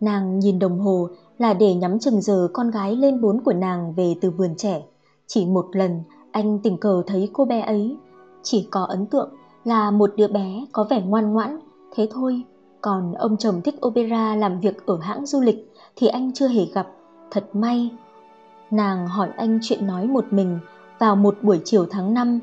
Nàng 0.00 0.38
nhìn 0.38 0.58
đồng 0.58 0.78
hồ 0.78 1.08
là 1.38 1.54
để 1.54 1.74
nhắm 1.74 1.98
chừng 1.98 2.20
giờ 2.20 2.48
con 2.52 2.70
gái 2.70 2.96
lên 2.96 3.20
bốn 3.20 3.40
của 3.44 3.52
nàng 3.52 3.94
về 3.94 4.14
từ 4.20 4.30
vườn 4.30 4.54
trẻ. 4.56 4.82
Chỉ 5.26 5.46
một 5.46 5.66
lần 5.72 6.00
anh 6.32 6.58
tình 6.62 6.76
cờ 6.76 7.02
thấy 7.06 7.30
cô 7.32 7.44
bé 7.44 7.60
ấy, 7.60 7.96
chỉ 8.42 8.68
có 8.70 8.84
ấn 8.84 9.06
tượng 9.06 9.30
là 9.64 9.90
một 9.90 10.10
đứa 10.16 10.28
bé 10.28 10.64
có 10.72 10.84
vẻ 10.90 11.02
ngoan 11.02 11.32
ngoãn, 11.32 11.58
thế 11.94 12.08
thôi. 12.10 12.42
Còn 12.80 13.14
ông 13.14 13.36
chồng 13.36 13.62
thích 13.62 13.86
opera 13.86 14.36
làm 14.36 14.60
việc 14.60 14.86
ở 14.86 14.98
hãng 15.00 15.26
du 15.26 15.40
lịch 15.40 15.72
thì 15.96 16.06
anh 16.06 16.32
chưa 16.34 16.48
hề 16.48 16.64
gặp, 16.64 16.86
thật 17.30 17.44
may. 17.52 17.90
Nàng 18.70 19.06
hỏi 19.06 19.28
anh 19.36 19.58
chuyện 19.62 19.86
nói 19.86 20.06
một 20.06 20.24
mình 20.30 20.58
vào 20.98 21.16
một 21.16 21.36
buổi 21.42 21.60
chiều 21.64 21.86
tháng 21.90 22.14
5. 22.14 22.38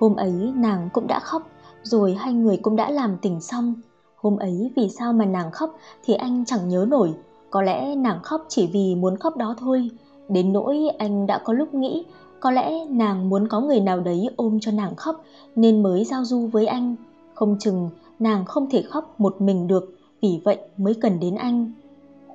Hôm 0.00 0.16
ấy 0.16 0.52
nàng 0.56 0.88
cũng 0.92 1.06
đã 1.06 1.20
khóc, 1.20 1.42
rồi 1.82 2.14
hai 2.14 2.32
người 2.32 2.56
cũng 2.56 2.76
đã 2.76 2.90
làm 2.90 3.16
tình 3.22 3.40
xong. 3.40 3.74
Hôm 4.16 4.36
ấy 4.36 4.70
vì 4.76 4.88
sao 4.88 5.12
mà 5.12 5.24
nàng 5.24 5.50
khóc 5.50 5.78
thì 6.04 6.14
anh 6.14 6.44
chẳng 6.44 6.68
nhớ 6.68 6.86
nổi, 6.88 7.14
có 7.50 7.62
lẽ 7.62 7.94
nàng 7.94 8.22
khóc 8.22 8.44
chỉ 8.48 8.66
vì 8.72 8.94
muốn 8.94 9.16
khóc 9.16 9.36
đó 9.36 9.54
thôi. 9.58 9.90
Đến 10.28 10.52
nỗi 10.52 10.78
anh 10.98 11.26
đã 11.26 11.38
có 11.44 11.52
lúc 11.52 11.74
nghĩ 11.74 12.04
có 12.40 12.50
lẽ 12.50 12.84
nàng 12.84 13.28
muốn 13.28 13.48
có 13.48 13.60
người 13.60 13.80
nào 13.80 14.00
đấy 14.00 14.28
ôm 14.36 14.60
cho 14.60 14.72
nàng 14.72 14.96
khóc 14.96 15.24
nên 15.56 15.82
mới 15.82 16.04
giao 16.04 16.24
du 16.24 16.46
với 16.46 16.66
anh. 16.66 16.96
Không 17.34 17.56
chừng 17.60 17.90
nàng 18.18 18.44
không 18.44 18.70
thể 18.70 18.82
khóc 18.82 19.14
một 19.20 19.40
mình 19.40 19.66
được, 19.66 19.98
vì 20.22 20.40
vậy 20.44 20.58
mới 20.76 20.94
cần 20.94 21.20
đến 21.20 21.34
anh. 21.34 21.72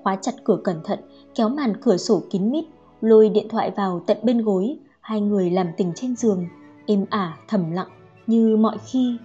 Khóa 0.04 0.16
chặt 0.22 0.32
cửa 0.44 0.58
cẩn 0.64 0.84
thận, 0.84 1.00
kéo 1.36 1.50
màn 1.50 1.82
cửa 1.82 1.98
sổ 1.98 2.22
kín 2.30 2.52
mít, 2.52 2.66
lôi 3.02 3.30
điện 3.30 3.48
thoại 3.50 3.72
vào 3.72 4.02
tận 4.08 4.18
bên 4.24 4.42
gối, 4.42 4.78
hai 5.02 5.22
người 5.22 5.50
làm 5.50 5.68
tình 5.78 5.92
trên 5.96 6.16
giường, 6.16 6.46
êm 6.86 7.06
ả 7.10 7.38
thầm 7.48 7.72
lặng 7.72 7.88
như 8.28 8.58
mọi 8.58 8.78
khi. 8.86 9.18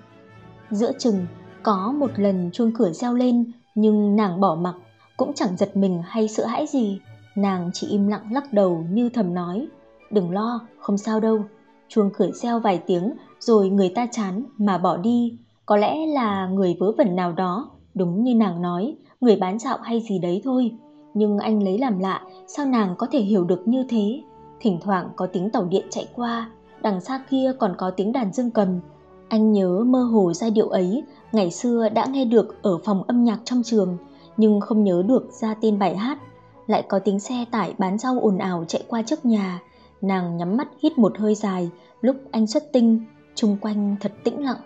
Giữa 0.70 0.92
chừng, 0.98 1.26
có 1.62 1.92
một 1.92 2.10
lần 2.16 2.50
chuông 2.52 2.72
cửa 2.72 2.92
reo 2.92 3.14
lên 3.14 3.52
nhưng 3.74 4.16
nàng 4.16 4.40
bỏ 4.40 4.54
mặc, 4.54 4.74
cũng 5.16 5.32
chẳng 5.34 5.56
giật 5.56 5.76
mình 5.76 6.02
hay 6.04 6.28
sợ 6.28 6.46
hãi 6.46 6.66
gì. 6.66 7.00
Nàng 7.36 7.70
chỉ 7.72 7.86
im 7.86 8.08
lặng 8.08 8.32
lắc 8.32 8.52
đầu 8.52 8.84
như 8.90 9.08
thầm 9.08 9.34
nói, 9.34 9.66
đừng 10.10 10.30
lo, 10.30 10.60
không 10.78 10.98
sao 10.98 11.20
đâu. 11.20 11.44
Chuông 11.88 12.10
cửa 12.16 12.30
reo 12.30 12.60
vài 12.60 12.82
tiếng 12.86 13.12
rồi 13.40 13.70
người 13.70 13.92
ta 13.94 14.06
chán 14.10 14.42
mà 14.58 14.78
bỏ 14.78 14.96
đi, 14.96 15.38
có 15.66 15.76
lẽ 15.76 16.06
là 16.06 16.46
người 16.46 16.76
vớ 16.80 16.92
vẩn 16.92 17.16
nào 17.16 17.32
đó, 17.32 17.70
đúng 17.94 18.24
như 18.24 18.34
nàng 18.34 18.62
nói, 18.62 18.96
người 19.20 19.36
bán 19.36 19.58
dạo 19.58 19.78
hay 19.82 20.00
gì 20.00 20.18
đấy 20.18 20.40
thôi. 20.44 20.72
Nhưng 21.14 21.38
anh 21.38 21.62
lấy 21.62 21.78
làm 21.78 21.98
lạ, 21.98 22.22
sao 22.46 22.66
nàng 22.66 22.94
có 22.98 23.06
thể 23.10 23.20
hiểu 23.20 23.44
được 23.44 23.68
như 23.68 23.84
thế? 23.88 24.22
Thỉnh 24.60 24.78
thoảng 24.82 25.10
có 25.16 25.26
tiếng 25.26 25.50
tàu 25.50 25.64
điện 25.64 25.86
chạy 25.90 26.08
qua, 26.14 26.50
đằng 26.82 27.00
xa 27.00 27.20
kia 27.30 27.52
còn 27.58 27.74
có 27.78 27.90
tiếng 27.90 28.12
đàn 28.12 28.32
dương 28.32 28.50
cầm. 28.50 28.80
Anh 29.28 29.52
nhớ 29.52 29.84
mơ 29.86 30.02
hồ 30.02 30.32
giai 30.32 30.50
điệu 30.50 30.68
ấy, 30.68 31.02
ngày 31.32 31.50
xưa 31.50 31.88
đã 31.88 32.06
nghe 32.06 32.24
được 32.24 32.62
ở 32.62 32.78
phòng 32.84 33.02
âm 33.02 33.24
nhạc 33.24 33.38
trong 33.44 33.62
trường, 33.62 33.96
nhưng 34.36 34.60
không 34.60 34.84
nhớ 34.84 35.02
được 35.08 35.32
ra 35.32 35.54
tên 35.60 35.78
bài 35.78 35.96
hát. 35.96 36.18
Lại 36.66 36.82
có 36.88 36.98
tiếng 36.98 37.20
xe 37.20 37.44
tải 37.50 37.74
bán 37.78 37.98
rau 37.98 38.18
ồn 38.20 38.38
ào 38.38 38.64
chạy 38.68 38.82
qua 38.88 39.02
trước 39.02 39.24
nhà, 39.24 39.62
nàng 40.00 40.36
nhắm 40.36 40.56
mắt 40.56 40.68
hít 40.82 40.98
một 40.98 41.18
hơi 41.18 41.34
dài 41.34 41.70
lúc 42.00 42.16
anh 42.30 42.46
xuất 42.46 42.72
tinh, 42.72 43.04
chung 43.34 43.56
quanh 43.60 43.96
thật 44.00 44.12
tĩnh 44.24 44.44
lặng. 44.44 44.60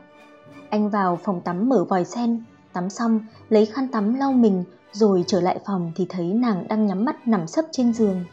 Anh 0.70 0.90
vào 0.90 1.18
phòng 1.24 1.40
tắm 1.40 1.68
mở 1.68 1.84
vòi 1.84 2.04
sen, 2.04 2.42
tắm 2.72 2.90
xong 2.90 3.20
lấy 3.48 3.66
khăn 3.66 3.88
tắm 3.88 4.14
lau 4.14 4.32
mình 4.32 4.64
rồi 4.92 5.24
trở 5.26 5.40
lại 5.40 5.58
phòng 5.66 5.92
thì 5.96 6.06
thấy 6.08 6.26
nàng 6.26 6.68
đang 6.68 6.86
nhắm 6.86 7.04
mắt 7.04 7.28
nằm 7.28 7.46
sấp 7.46 7.64
trên 7.72 7.92
giường. 7.92 8.24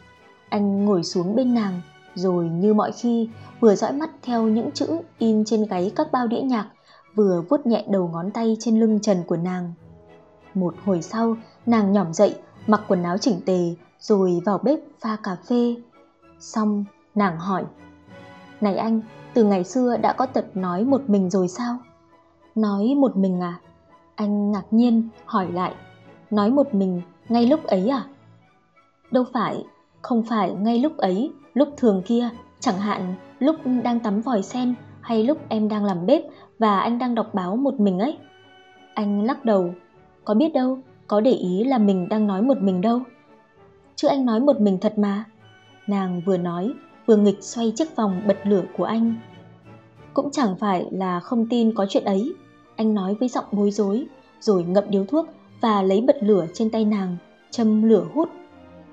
Anh 0.48 0.84
ngồi 0.84 1.04
xuống 1.04 1.36
bên 1.36 1.54
nàng, 1.54 1.80
rồi 2.14 2.44
như 2.44 2.74
mọi 2.74 2.92
khi 2.92 3.28
vừa 3.60 3.74
dõi 3.74 3.92
mắt 3.92 4.10
theo 4.22 4.42
những 4.42 4.70
chữ 4.70 5.00
in 5.18 5.44
trên 5.44 5.66
gáy 5.66 5.92
các 5.96 6.12
bao 6.12 6.26
đĩa 6.26 6.40
nhạc, 6.40 6.68
vừa 7.14 7.42
vuốt 7.48 7.66
nhẹ 7.66 7.84
đầu 7.88 8.08
ngón 8.08 8.30
tay 8.30 8.56
trên 8.60 8.80
lưng 8.80 9.00
trần 9.00 9.22
của 9.26 9.36
nàng. 9.36 9.72
Một 10.54 10.74
hồi 10.84 11.02
sau, 11.02 11.36
nàng 11.66 11.92
nhỏm 11.92 12.12
dậy, 12.12 12.34
mặc 12.66 12.80
quần 12.88 13.02
áo 13.02 13.18
chỉnh 13.18 13.40
tề, 13.46 13.74
rồi 14.00 14.40
vào 14.44 14.58
bếp 14.58 14.78
pha 15.00 15.16
cà 15.16 15.36
phê. 15.48 15.74
Xong, 16.40 16.84
nàng 17.14 17.38
hỏi, 17.38 17.64
Này 18.60 18.76
anh, 18.76 19.00
từ 19.34 19.44
ngày 19.44 19.64
xưa 19.64 19.96
đã 19.96 20.12
có 20.12 20.26
tật 20.26 20.56
nói 20.56 20.84
một 20.84 21.02
mình 21.06 21.30
rồi 21.30 21.48
sao? 21.48 21.78
Nói 22.54 22.94
một 22.96 23.16
mình 23.16 23.40
à? 23.40 23.60
Anh 24.20 24.52
ngạc 24.52 24.64
nhiên 24.70 25.08
hỏi 25.24 25.52
lại, 25.52 25.74
nói 26.30 26.50
một 26.50 26.74
mình 26.74 27.02
ngay 27.28 27.46
lúc 27.46 27.64
ấy 27.64 27.88
à? 27.88 28.04
Đâu 29.10 29.24
phải, 29.32 29.64
không 30.02 30.22
phải 30.22 30.52
ngay 30.52 30.78
lúc 30.78 30.96
ấy, 30.96 31.32
lúc 31.54 31.68
thường 31.76 32.02
kia, 32.06 32.28
chẳng 32.60 32.78
hạn 32.78 33.14
lúc 33.38 33.56
đang 33.82 34.00
tắm 34.00 34.20
vòi 34.20 34.42
sen 34.42 34.74
hay 35.00 35.24
lúc 35.24 35.38
em 35.48 35.68
đang 35.68 35.84
làm 35.84 36.06
bếp 36.06 36.22
và 36.58 36.80
anh 36.80 36.98
đang 36.98 37.14
đọc 37.14 37.34
báo 37.34 37.56
một 37.56 37.80
mình 37.80 37.98
ấy. 37.98 38.18
Anh 38.94 39.24
lắc 39.24 39.44
đầu, 39.44 39.74
có 40.24 40.34
biết 40.34 40.52
đâu, 40.54 40.78
có 41.06 41.20
để 41.20 41.32
ý 41.32 41.64
là 41.64 41.78
mình 41.78 42.08
đang 42.08 42.26
nói 42.26 42.42
một 42.42 42.58
mình 42.58 42.80
đâu. 42.80 43.00
Chứ 43.96 44.08
anh 44.08 44.26
nói 44.26 44.40
một 44.40 44.60
mình 44.60 44.78
thật 44.80 44.98
mà. 44.98 45.24
Nàng 45.86 46.20
vừa 46.26 46.36
nói, 46.36 46.72
vừa 47.06 47.16
nghịch 47.16 47.42
xoay 47.42 47.72
chiếc 47.76 47.96
vòng 47.96 48.22
bật 48.26 48.38
lửa 48.44 48.62
của 48.76 48.84
anh. 48.84 49.14
Cũng 50.14 50.30
chẳng 50.30 50.56
phải 50.60 50.86
là 50.90 51.20
không 51.20 51.46
tin 51.46 51.74
có 51.74 51.86
chuyện 51.88 52.04
ấy, 52.04 52.34
anh 52.80 52.94
nói 52.94 53.14
với 53.14 53.28
giọng 53.28 53.44
bối 53.52 53.70
rối, 53.70 54.06
rồi 54.40 54.64
ngậm 54.64 54.84
điếu 54.88 55.04
thuốc 55.04 55.26
và 55.60 55.82
lấy 55.82 56.00
bật 56.00 56.16
lửa 56.22 56.46
trên 56.54 56.70
tay 56.70 56.84
nàng, 56.84 57.16
châm 57.50 57.82
lửa 57.82 58.06
hút. 58.14 58.28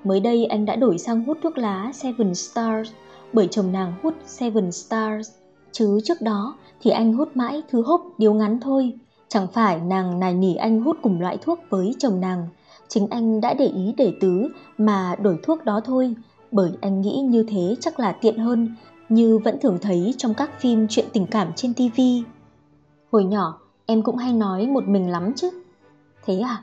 Mới 0.04 0.20
đây 0.20 0.44
anh 0.44 0.64
đã 0.64 0.76
đổi 0.76 0.98
sang 0.98 1.24
hút 1.24 1.38
thuốc 1.42 1.58
lá 1.58 1.90
Seven 1.94 2.34
Stars 2.34 2.90
bởi 3.32 3.48
chồng 3.50 3.72
nàng 3.72 3.92
hút 4.02 4.14
Seven 4.26 4.72
Stars. 4.72 5.30
Chứ 5.72 6.00
trước 6.04 6.20
đó 6.20 6.56
thì 6.80 6.90
anh 6.90 7.12
hút 7.12 7.28
mãi 7.34 7.62
thứ 7.70 7.82
hốp 7.82 8.02
điếu 8.18 8.34
ngắn 8.34 8.60
thôi. 8.60 8.92
Chẳng 9.28 9.46
phải 9.52 9.80
nàng 9.80 10.20
nài 10.20 10.34
nỉ 10.34 10.54
anh 10.54 10.80
hút 10.80 10.96
cùng 11.02 11.20
loại 11.20 11.38
thuốc 11.42 11.58
với 11.70 11.94
chồng 11.98 12.20
nàng. 12.20 12.48
Chính 12.88 13.06
anh 13.10 13.40
đã 13.40 13.54
để 13.54 13.66
ý 13.66 13.94
để 13.96 14.12
tứ 14.20 14.48
mà 14.78 15.16
đổi 15.22 15.38
thuốc 15.42 15.64
đó 15.64 15.80
thôi. 15.84 16.14
Bởi 16.52 16.70
anh 16.80 17.00
nghĩ 17.00 17.20
như 17.20 17.44
thế 17.48 17.76
chắc 17.80 18.00
là 18.00 18.12
tiện 18.12 18.38
hơn 18.38 18.74
như 19.08 19.38
vẫn 19.38 19.58
thường 19.60 19.78
thấy 19.82 20.14
trong 20.18 20.34
các 20.34 20.60
phim 20.60 20.86
chuyện 20.88 21.06
tình 21.12 21.26
cảm 21.26 21.52
trên 21.56 21.74
TV. 21.74 22.00
Hồi 23.12 23.24
nhỏ 23.24 23.58
em 23.90 24.02
cũng 24.02 24.16
hay 24.16 24.32
nói 24.32 24.66
một 24.66 24.88
mình 24.88 25.10
lắm 25.10 25.32
chứ. 25.36 25.50
Thế 26.24 26.38
à? 26.38 26.62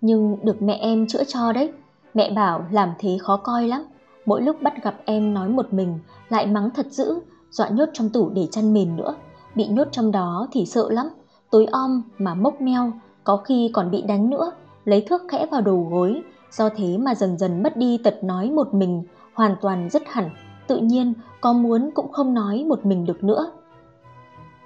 Nhưng 0.00 0.36
được 0.42 0.62
mẹ 0.62 0.74
em 0.74 1.06
chữa 1.06 1.24
cho 1.24 1.52
đấy. 1.52 1.72
Mẹ 2.14 2.30
bảo 2.30 2.66
làm 2.70 2.92
thế 2.98 3.18
khó 3.20 3.36
coi 3.36 3.68
lắm. 3.68 3.82
Mỗi 4.26 4.42
lúc 4.42 4.62
bắt 4.62 4.82
gặp 4.82 4.94
em 5.04 5.34
nói 5.34 5.48
một 5.48 5.72
mình 5.72 5.98
lại 6.28 6.46
mắng 6.46 6.70
thật 6.74 6.86
dữ, 6.90 7.20
dọa 7.50 7.68
nhốt 7.68 7.88
trong 7.92 8.10
tủ 8.10 8.30
để 8.30 8.48
chăn 8.50 8.74
mền 8.74 8.96
nữa. 8.96 9.14
Bị 9.54 9.66
nhốt 9.66 9.88
trong 9.92 10.12
đó 10.12 10.46
thì 10.52 10.66
sợ 10.66 10.90
lắm, 10.90 11.08
tối 11.50 11.66
om 11.72 12.02
mà 12.18 12.34
mốc 12.34 12.60
meo, 12.60 12.92
có 13.24 13.36
khi 13.36 13.70
còn 13.72 13.90
bị 13.90 14.02
đánh 14.02 14.30
nữa, 14.30 14.52
lấy 14.84 15.00
thước 15.00 15.22
khẽ 15.28 15.46
vào 15.50 15.60
đầu 15.60 15.88
gối. 15.90 16.22
Do 16.50 16.68
thế 16.68 16.98
mà 16.98 17.14
dần 17.14 17.38
dần 17.38 17.62
mất 17.62 17.76
đi 17.76 17.98
tật 17.98 18.24
nói 18.24 18.50
một 18.50 18.74
mình, 18.74 19.02
hoàn 19.34 19.56
toàn 19.60 19.88
rất 19.90 20.02
hẳn. 20.06 20.30
Tự 20.66 20.78
nhiên 20.78 21.14
có 21.40 21.52
muốn 21.52 21.90
cũng 21.94 22.12
không 22.12 22.34
nói 22.34 22.64
một 22.68 22.86
mình 22.86 23.06
được 23.06 23.24
nữa. 23.24 23.46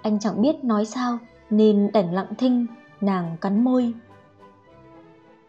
Anh 0.02 0.18
chẳng 0.18 0.42
biết 0.42 0.64
nói 0.64 0.84
sao 0.84 1.18
nên 1.50 1.90
đành 1.92 2.14
lặng 2.14 2.32
thinh, 2.38 2.66
nàng 3.00 3.36
cắn 3.40 3.64
môi. 3.64 3.92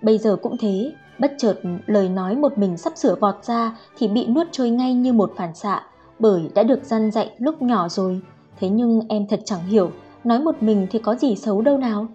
Bây 0.01 0.17
giờ 0.17 0.35
cũng 0.35 0.57
thế, 0.59 0.93
bất 1.19 1.33
chợt 1.37 1.59
lời 1.85 2.09
nói 2.09 2.35
một 2.35 2.57
mình 2.57 2.77
sắp 2.77 2.93
sửa 2.97 3.15
vọt 3.15 3.35
ra 3.43 3.77
thì 3.97 4.07
bị 4.07 4.27
nuốt 4.27 4.47
trôi 4.51 4.69
ngay 4.69 4.93
như 4.93 5.13
một 5.13 5.33
phản 5.35 5.55
xạ, 5.55 5.83
bởi 6.19 6.49
đã 6.55 6.63
được 6.63 6.83
răn 6.83 7.11
dạy 7.11 7.35
lúc 7.37 7.61
nhỏ 7.61 7.89
rồi. 7.89 8.21
Thế 8.59 8.69
nhưng 8.69 9.01
em 9.09 9.27
thật 9.27 9.39
chẳng 9.45 9.65
hiểu, 9.65 9.91
nói 10.23 10.39
một 10.39 10.63
mình 10.63 10.87
thì 10.91 10.99
có 10.99 11.15
gì 11.15 11.35
xấu 11.35 11.61
đâu 11.61 11.77
nào. 11.77 12.07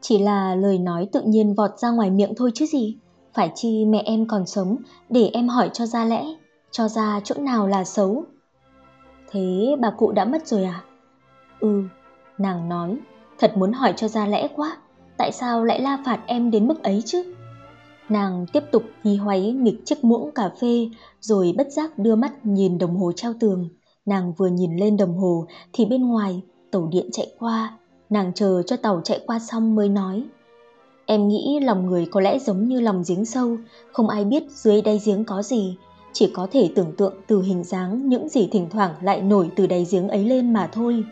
Chỉ 0.00 0.18
là 0.18 0.54
lời 0.54 0.78
nói 0.78 1.08
tự 1.12 1.22
nhiên 1.22 1.54
vọt 1.54 1.78
ra 1.78 1.90
ngoài 1.90 2.10
miệng 2.10 2.34
thôi 2.36 2.50
chứ 2.54 2.66
gì. 2.66 2.96
Phải 3.34 3.50
chi 3.54 3.84
mẹ 3.84 4.02
em 4.04 4.26
còn 4.26 4.46
sống 4.46 4.76
để 5.08 5.30
em 5.32 5.48
hỏi 5.48 5.70
cho 5.72 5.86
ra 5.86 6.04
lẽ, 6.04 6.24
cho 6.70 6.88
ra 6.88 7.20
chỗ 7.24 7.34
nào 7.38 7.66
là 7.66 7.84
xấu. 7.84 8.24
Thế 9.30 9.76
bà 9.80 9.90
cụ 9.90 10.12
đã 10.12 10.24
mất 10.24 10.46
rồi 10.46 10.64
à? 10.64 10.82
Ừ, 11.60 11.82
nàng 12.38 12.68
nói, 12.68 12.96
thật 13.42 13.56
muốn 13.56 13.72
hỏi 13.72 13.94
cho 13.96 14.08
ra 14.08 14.26
lẽ 14.26 14.48
quá, 14.56 14.76
tại 15.16 15.32
sao 15.32 15.64
lại 15.64 15.80
la 15.80 15.98
phạt 16.04 16.20
em 16.26 16.50
đến 16.50 16.68
mức 16.68 16.82
ấy 16.82 17.02
chứ? 17.06 17.22
Nàng 18.08 18.46
tiếp 18.52 18.62
tục 18.72 18.82
hí 19.04 19.16
hoáy 19.16 19.52
nghịch 19.52 19.86
chiếc 19.86 20.04
muỗng 20.04 20.30
cà 20.34 20.50
phê 20.60 20.88
rồi 21.20 21.54
bất 21.56 21.72
giác 21.72 21.98
đưa 21.98 22.16
mắt 22.16 22.46
nhìn 22.46 22.78
đồng 22.78 22.96
hồ 22.96 23.12
treo 23.12 23.34
tường. 23.40 23.68
Nàng 24.06 24.32
vừa 24.32 24.48
nhìn 24.48 24.76
lên 24.76 24.96
đồng 24.96 25.18
hồ 25.18 25.46
thì 25.72 25.84
bên 25.84 26.08
ngoài 26.08 26.42
tàu 26.70 26.88
điện 26.92 27.08
chạy 27.12 27.26
qua. 27.38 27.78
Nàng 28.10 28.32
chờ 28.34 28.62
cho 28.66 28.76
tàu 28.76 29.00
chạy 29.04 29.20
qua 29.26 29.38
xong 29.38 29.74
mới 29.74 29.88
nói. 29.88 30.24
Em 31.06 31.28
nghĩ 31.28 31.60
lòng 31.62 31.86
người 31.86 32.06
có 32.10 32.20
lẽ 32.20 32.38
giống 32.38 32.68
như 32.68 32.80
lòng 32.80 33.02
giếng 33.08 33.24
sâu, 33.24 33.56
không 33.92 34.08
ai 34.08 34.24
biết 34.24 34.42
dưới 34.50 34.82
đáy 34.82 35.00
giếng 35.04 35.24
có 35.24 35.42
gì, 35.42 35.76
chỉ 36.12 36.30
có 36.34 36.48
thể 36.52 36.70
tưởng 36.74 36.96
tượng 36.96 37.14
từ 37.26 37.42
hình 37.42 37.64
dáng 37.64 38.08
những 38.08 38.28
gì 38.28 38.48
thỉnh 38.52 38.66
thoảng 38.70 38.94
lại 39.02 39.22
nổi 39.22 39.50
từ 39.56 39.66
đáy 39.66 39.86
giếng 39.90 40.08
ấy 40.08 40.24
lên 40.24 40.52
mà 40.52 40.68
thôi. 40.72 41.04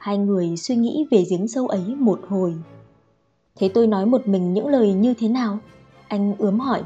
Hai 0.00 0.18
người 0.18 0.56
suy 0.56 0.76
nghĩ 0.76 1.06
về 1.10 1.24
giếng 1.30 1.48
sâu 1.48 1.66
ấy 1.66 1.94
một 1.98 2.20
hồi. 2.28 2.54
Thế 3.56 3.68
tôi 3.68 3.86
nói 3.86 4.06
một 4.06 4.28
mình 4.28 4.54
những 4.54 4.66
lời 4.66 4.92
như 4.92 5.14
thế 5.14 5.28
nào? 5.28 5.58
Anh 6.08 6.34
ướm 6.38 6.60
hỏi. 6.60 6.82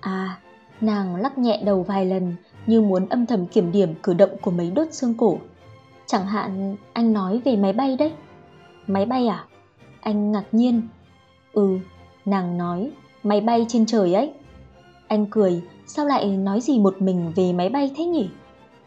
À, 0.00 0.40
nàng 0.80 1.16
lắc 1.16 1.38
nhẹ 1.38 1.62
đầu 1.64 1.82
vài 1.82 2.06
lần 2.06 2.34
như 2.66 2.80
muốn 2.80 3.06
âm 3.08 3.26
thầm 3.26 3.46
kiểm 3.46 3.72
điểm 3.72 3.94
cử 4.02 4.14
động 4.14 4.30
của 4.42 4.50
mấy 4.50 4.70
đốt 4.70 4.92
xương 4.92 5.14
cổ. 5.14 5.38
Chẳng 6.06 6.26
hạn 6.26 6.76
anh 6.92 7.12
nói 7.12 7.40
về 7.44 7.56
máy 7.56 7.72
bay 7.72 7.96
đấy. 7.96 8.12
Máy 8.86 9.06
bay 9.06 9.26
à? 9.26 9.44
Anh 10.00 10.32
ngạc 10.32 10.44
nhiên. 10.52 10.82
Ừ, 11.52 11.78
nàng 12.24 12.58
nói, 12.58 12.90
máy 13.22 13.40
bay 13.40 13.66
trên 13.68 13.86
trời 13.86 14.14
ấy. 14.14 14.32
Anh 15.08 15.26
cười, 15.30 15.62
sao 15.86 16.06
lại 16.06 16.26
nói 16.36 16.60
gì 16.60 16.78
một 16.78 17.02
mình 17.02 17.32
về 17.36 17.52
máy 17.52 17.68
bay 17.68 17.90
thế 17.96 18.04
nhỉ? 18.04 18.28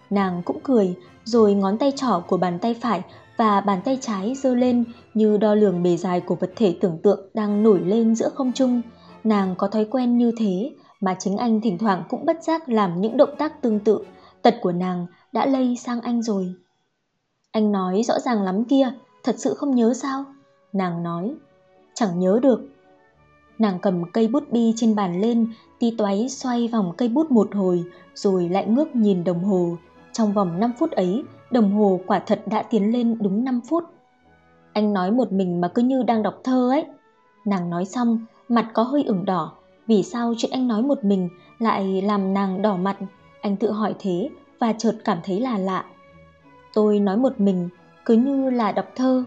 Nàng 0.10 0.42
cũng 0.46 0.60
cười, 0.64 0.96
rồi 1.24 1.54
ngón 1.54 1.78
tay 1.78 1.92
trỏ 1.96 2.24
của 2.28 2.38
bàn 2.38 2.60
tay 2.60 2.74
phải 2.74 3.02
và 3.38 3.62
bàn 3.62 3.82
tay 3.86 3.98
trái 4.02 4.36
giơ 4.36 4.56
lên 4.56 4.84
như 5.14 5.38
đo 5.38 5.56
lường 5.56 5.84
bề 5.84 5.98
dài 5.98 6.22
của 6.22 6.36
vật 6.36 6.52
thể 6.56 6.78
tưởng 6.82 6.98
tượng 7.04 7.30
đang 7.34 7.64
nổi 7.64 7.80
lên 7.80 8.16
giữa 8.16 8.30
không 8.30 8.54
trung. 8.54 8.82
Nàng 9.24 9.56
có 9.58 9.68
thói 9.68 9.86
quen 9.86 10.18
như 10.18 10.32
thế 10.38 10.72
mà 11.02 11.16
chính 11.20 11.38
anh 11.38 11.62
thỉnh 11.62 11.78
thoảng 11.78 12.04
cũng 12.10 12.26
bất 12.26 12.44
giác 12.44 12.70
làm 12.70 13.02
những 13.02 13.18
động 13.18 13.36
tác 13.38 13.62
tương 13.62 13.80
tự. 13.80 14.00
Tật 14.42 14.56
của 14.62 14.72
nàng 14.72 15.08
đã 15.32 15.46
lây 15.46 15.78
sang 15.78 16.02
anh 16.02 16.22
rồi. 16.22 16.54
Anh 17.52 17.72
nói 17.72 18.04
rõ 18.04 18.20
ràng 18.20 18.42
lắm 18.42 18.66
kia, 18.66 18.94
thật 19.24 19.36
sự 19.38 19.54
không 19.54 19.76
nhớ 19.76 19.94
sao? 19.94 20.26
Nàng 20.74 21.04
nói, 21.04 21.36
chẳng 21.94 22.20
nhớ 22.20 22.40
được. 22.42 22.62
Nàng 23.60 23.80
cầm 23.82 24.12
cây 24.12 24.28
bút 24.28 24.52
bi 24.52 24.74
trên 24.76 24.96
bàn 24.96 25.22
lên, 25.22 25.48
ti 25.80 25.96
toái 25.98 26.30
xoay 26.30 26.68
vòng 26.68 26.94
cây 26.98 27.10
bút 27.10 27.32
một 27.32 27.56
hồi, 27.56 27.84
rồi 28.16 28.50
lại 28.50 28.68
ngước 28.68 28.96
nhìn 28.96 29.24
đồng 29.24 29.44
hồ. 29.44 29.78
Trong 30.12 30.34
vòng 30.34 30.60
5 30.60 30.72
phút 30.80 30.92
ấy, 30.92 31.24
đồng 31.54 31.72
hồ 31.72 32.00
quả 32.08 32.20
thật 32.20 32.42
đã 32.46 32.64
tiến 32.64 32.94
lên 32.94 33.18
đúng 33.22 33.44
5 33.44 33.62
phút. 33.70 33.84
Anh 34.74 34.94
nói 34.94 35.12
một 35.12 35.32
mình 35.32 35.62
mà 35.62 35.68
cứ 35.68 35.82
như 35.82 36.04
đang 36.04 36.24
đọc 36.24 36.36
thơ 36.44 36.70
ấy. 36.70 36.86
Nàng 37.46 37.70
nói 37.70 37.86
xong, 37.86 38.20
mặt 38.50 38.70
có 38.74 38.84
hơi 38.84 39.04
ửng 39.04 39.26
đỏ. 39.26 39.52
Vì 39.88 40.04
sao 40.04 40.34
chuyện 40.38 40.52
anh 40.52 40.68
nói 40.68 40.82
một 40.82 41.04
mình 41.04 41.30
lại 41.60 42.02
làm 42.02 42.34
nàng 42.34 42.62
đỏ 42.62 42.78
mặt? 42.78 42.98
Anh 43.42 43.56
tự 43.56 43.72
hỏi 43.72 43.96
thế 44.00 44.30
và 44.60 44.74
chợt 44.74 44.96
cảm 45.06 45.18
thấy 45.24 45.40
là 45.40 45.58
lạ. 45.58 45.86
Tôi 46.74 47.00
nói 47.00 47.18
một 47.18 47.40
mình, 47.40 47.70
cứ 48.06 48.14
như 48.14 48.50
là 48.50 48.72
đọc 48.72 48.86
thơ. 48.96 49.24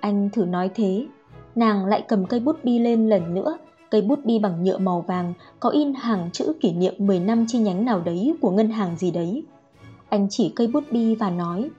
Anh 0.00 0.30
thử 0.30 0.44
nói 0.44 0.70
thế. 0.74 1.06
Nàng 1.54 1.86
lại 1.86 2.04
cầm 2.08 2.26
cây 2.26 2.40
bút 2.40 2.64
bi 2.64 2.78
lên 2.78 3.08
lần 3.08 3.34
nữa, 3.34 3.58
cây 3.90 4.02
bút 4.02 4.24
bi 4.24 4.38
bằng 4.38 4.64
nhựa 4.64 4.78
màu 4.78 5.00
vàng 5.00 5.34
có 5.60 5.68
in 5.68 5.94
hàng 5.94 6.30
chữ 6.32 6.52
kỷ 6.60 6.72
niệm 6.72 6.94
10 6.98 7.20
năm 7.20 7.44
chi 7.48 7.58
nhánh 7.58 7.84
nào 7.84 8.00
đấy 8.00 8.34
của 8.40 8.50
ngân 8.50 8.70
hàng 8.70 8.96
gì 8.96 9.10
đấy. 9.10 9.44
Anh 10.10 10.26
chỉ 10.30 10.52
cây 10.56 10.66
bút 10.66 10.84
bi 10.90 11.14
và 11.14 11.30
nói, 11.30 11.70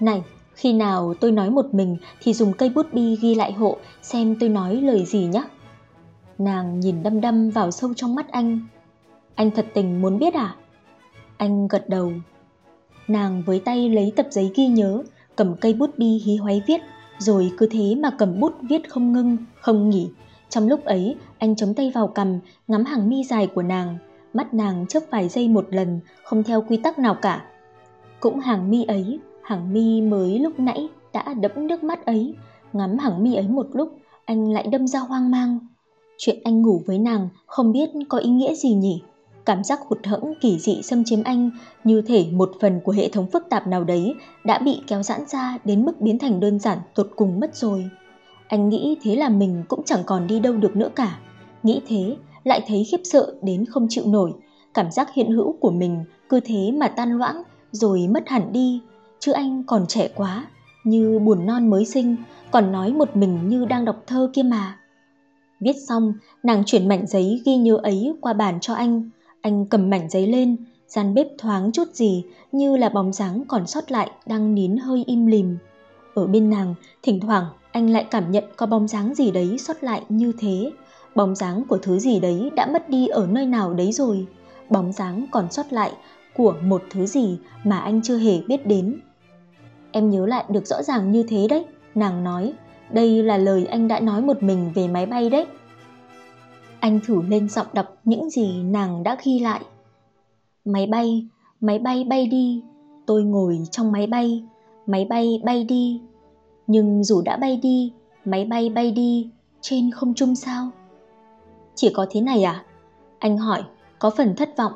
Này, 0.00 0.22
khi 0.54 0.72
nào 0.72 1.14
tôi 1.20 1.32
nói 1.32 1.50
một 1.50 1.74
mình 1.74 1.96
thì 2.20 2.34
dùng 2.34 2.52
cây 2.52 2.68
bút 2.74 2.86
bi 2.92 3.16
ghi 3.20 3.34
lại 3.34 3.52
hộ 3.52 3.76
xem 4.02 4.36
tôi 4.40 4.48
nói 4.48 4.76
lời 4.76 5.04
gì 5.04 5.24
nhé. 5.24 5.42
Nàng 6.38 6.80
nhìn 6.80 7.02
đăm 7.02 7.20
đăm 7.20 7.50
vào 7.50 7.70
sâu 7.70 7.94
trong 7.94 8.14
mắt 8.14 8.30
anh. 8.30 8.60
Anh 9.34 9.50
thật 9.50 9.66
tình 9.74 10.02
muốn 10.02 10.18
biết 10.18 10.34
à? 10.34 10.56
Anh 11.36 11.68
gật 11.68 11.88
đầu. 11.88 12.12
Nàng 13.08 13.42
với 13.46 13.60
tay 13.60 13.88
lấy 13.88 14.12
tập 14.16 14.26
giấy 14.30 14.52
ghi 14.54 14.66
nhớ, 14.66 15.02
cầm 15.36 15.54
cây 15.60 15.74
bút 15.74 15.98
bi 15.98 16.22
hí 16.24 16.36
hoáy 16.36 16.62
viết, 16.66 16.80
rồi 17.18 17.52
cứ 17.58 17.68
thế 17.70 17.94
mà 17.94 18.10
cầm 18.18 18.40
bút 18.40 18.52
viết 18.62 18.90
không 18.90 19.12
ngưng, 19.12 19.36
không 19.60 19.90
nghỉ. 19.90 20.10
Trong 20.48 20.68
lúc 20.68 20.84
ấy, 20.84 21.16
anh 21.38 21.56
chống 21.56 21.74
tay 21.74 21.92
vào 21.94 22.08
cầm, 22.08 22.38
ngắm 22.68 22.84
hàng 22.84 23.08
mi 23.08 23.24
dài 23.24 23.46
của 23.46 23.62
nàng. 23.62 23.98
Mắt 24.34 24.54
nàng 24.54 24.86
chớp 24.86 25.00
vài 25.10 25.28
giây 25.28 25.48
một 25.48 25.66
lần, 25.70 26.00
không 26.24 26.42
theo 26.42 26.62
quy 26.68 26.76
tắc 26.76 26.98
nào 26.98 27.14
cả. 27.14 27.44
Cũng 28.20 28.40
hàng 28.40 28.70
mi 28.70 28.84
ấy, 28.84 29.18
hàng 29.42 29.72
mi 29.72 30.00
mới 30.00 30.38
lúc 30.38 30.60
nãy 30.60 30.88
đã 31.12 31.34
đẫm 31.34 31.66
nước 31.66 31.82
mắt 31.82 32.06
ấy. 32.06 32.34
Ngắm 32.72 32.98
hàng 32.98 33.22
mi 33.22 33.34
ấy 33.34 33.48
một 33.48 33.66
lúc, 33.72 33.92
anh 34.24 34.52
lại 34.52 34.66
đâm 34.72 34.86
ra 34.86 35.00
hoang 35.00 35.30
mang. 35.30 35.58
Chuyện 36.18 36.38
anh 36.44 36.62
ngủ 36.62 36.82
với 36.86 36.98
nàng 36.98 37.28
không 37.46 37.72
biết 37.72 37.90
có 38.08 38.18
ý 38.18 38.30
nghĩa 38.30 38.54
gì 38.54 38.74
nhỉ? 38.74 39.02
Cảm 39.44 39.64
giác 39.64 39.80
hụt 39.88 40.06
hẫng 40.06 40.34
kỳ 40.40 40.58
dị 40.58 40.82
xâm 40.82 41.04
chiếm 41.04 41.22
anh 41.24 41.50
như 41.84 42.02
thể 42.02 42.26
một 42.32 42.50
phần 42.60 42.80
của 42.84 42.92
hệ 42.92 43.08
thống 43.08 43.26
phức 43.26 43.48
tạp 43.50 43.66
nào 43.66 43.84
đấy 43.84 44.14
đã 44.44 44.58
bị 44.58 44.80
kéo 44.86 45.02
giãn 45.02 45.20
ra 45.26 45.58
đến 45.64 45.84
mức 45.84 46.00
biến 46.00 46.18
thành 46.18 46.40
đơn 46.40 46.58
giản 46.58 46.78
tột 46.94 47.10
cùng 47.16 47.40
mất 47.40 47.56
rồi. 47.56 47.90
Anh 48.48 48.68
nghĩ 48.68 48.96
thế 49.02 49.16
là 49.16 49.28
mình 49.28 49.64
cũng 49.68 49.82
chẳng 49.84 50.02
còn 50.06 50.26
đi 50.26 50.40
đâu 50.40 50.52
được 50.52 50.76
nữa 50.76 50.88
cả. 50.96 51.18
Nghĩ 51.62 51.80
thế 51.88 52.16
lại 52.44 52.62
thấy 52.68 52.84
khiếp 52.84 53.00
sợ 53.04 53.34
đến 53.42 53.64
không 53.64 53.86
chịu 53.88 54.04
nổi. 54.06 54.32
Cảm 54.74 54.90
giác 54.90 55.14
hiện 55.14 55.32
hữu 55.32 55.52
của 55.52 55.70
mình 55.70 56.04
cứ 56.28 56.40
thế 56.40 56.70
mà 56.72 56.88
tan 56.88 57.18
loãng 57.18 57.42
rồi 57.72 58.08
mất 58.08 58.28
hẳn 58.28 58.52
đi. 58.52 58.80
Chứ 59.20 59.32
anh 59.32 59.62
còn 59.66 59.86
trẻ 59.86 60.08
quá, 60.14 60.46
như 60.84 61.18
buồn 61.18 61.46
non 61.46 61.70
mới 61.70 61.84
sinh, 61.84 62.16
còn 62.50 62.72
nói 62.72 62.92
một 62.92 63.16
mình 63.16 63.48
như 63.48 63.64
đang 63.64 63.84
đọc 63.84 64.02
thơ 64.06 64.30
kia 64.32 64.42
mà. 64.42 64.78
Viết 65.60 65.76
xong, 65.88 66.12
nàng 66.42 66.62
chuyển 66.66 66.88
mảnh 66.88 67.06
giấy 67.06 67.42
ghi 67.44 67.56
nhớ 67.56 67.78
ấy 67.82 68.12
qua 68.20 68.32
bàn 68.32 68.58
cho 68.60 68.74
anh. 68.74 69.10
Anh 69.40 69.66
cầm 69.66 69.90
mảnh 69.90 70.08
giấy 70.10 70.26
lên, 70.26 70.56
gian 70.88 71.14
bếp 71.14 71.26
thoáng 71.38 71.72
chút 71.72 71.94
gì 71.94 72.24
như 72.52 72.76
là 72.76 72.88
bóng 72.88 73.12
dáng 73.12 73.42
còn 73.48 73.66
sót 73.66 73.90
lại 73.90 74.10
đang 74.26 74.54
nín 74.54 74.76
hơi 74.76 75.04
im 75.06 75.26
lìm. 75.26 75.56
Ở 76.14 76.26
bên 76.26 76.50
nàng, 76.50 76.74
thỉnh 77.02 77.20
thoảng 77.20 77.44
anh 77.72 77.90
lại 77.90 78.06
cảm 78.10 78.30
nhận 78.30 78.44
có 78.56 78.66
bóng 78.66 78.88
dáng 78.88 79.14
gì 79.14 79.30
đấy 79.30 79.58
sót 79.58 79.84
lại 79.84 80.02
như 80.08 80.32
thế. 80.38 80.72
Bóng 81.14 81.34
dáng 81.34 81.62
của 81.68 81.78
thứ 81.78 81.98
gì 81.98 82.20
đấy 82.20 82.50
đã 82.56 82.66
mất 82.66 82.88
đi 82.88 83.06
ở 83.06 83.26
nơi 83.26 83.46
nào 83.46 83.74
đấy 83.74 83.92
rồi. 83.92 84.26
Bóng 84.70 84.92
dáng 84.92 85.26
còn 85.30 85.52
sót 85.52 85.72
lại 85.72 85.92
của 86.38 86.54
một 86.62 86.82
thứ 86.90 87.06
gì 87.06 87.38
mà 87.64 87.78
anh 87.78 88.02
chưa 88.02 88.16
hề 88.16 88.40
biết 88.48 88.66
đến. 88.66 89.00
Em 89.92 90.10
nhớ 90.10 90.26
lại 90.26 90.44
được 90.48 90.66
rõ 90.66 90.82
ràng 90.82 91.12
như 91.12 91.22
thế 91.28 91.46
đấy, 91.50 91.64
nàng 91.94 92.24
nói. 92.24 92.52
Đây 92.90 93.22
là 93.22 93.36
lời 93.38 93.66
anh 93.66 93.88
đã 93.88 94.00
nói 94.00 94.22
một 94.22 94.42
mình 94.42 94.72
về 94.74 94.88
máy 94.88 95.06
bay 95.06 95.30
đấy. 95.30 95.46
Anh 96.80 97.00
thử 97.06 97.22
lên 97.22 97.48
giọng 97.48 97.66
đọc 97.72 97.86
những 98.04 98.30
gì 98.30 98.62
nàng 98.62 99.02
đã 99.02 99.16
ghi 99.24 99.38
lại. 99.38 99.60
Máy 100.64 100.86
bay, 100.86 101.26
máy 101.60 101.78
bay 101.78 102.04
bay 102.04 102.26
đi, 102.26 102.62
tôi 103.06 103.24
ngồi 103.24 103.60
trong 103.70 103.92
máy 103.92 104.06
bay, 104.06 104.44
máy 104.86 105.06
bay 105.10 105.42
bay 105.44 105.64
đi. 105.64 106.00
Nhưng 106.66 107.04
dù 107.04 107.22
đã 107.22 107.36
bay 107.36 107.56
đi, 107.62 107.92
máy 108.24 108.44
bay 108.44 108.68
bay 108.70 108.90
đi, 108.90 109.30
trên 109.60 109.90
không 109.90 110.14
trung 110.14 110.34
sao? 110.34 110.70
Chỉ 111.74 111.90
có 111.94 112.06
thế 112.10 112.20
này 112.20 112.42
à? 112.42 112.64
Anh 113.18 113.38
hỏi, 113.38 113.62
có 113.98 114.10
phần 114.10 114.34
thất 114.36 114.56
vọng. 114.56 114.72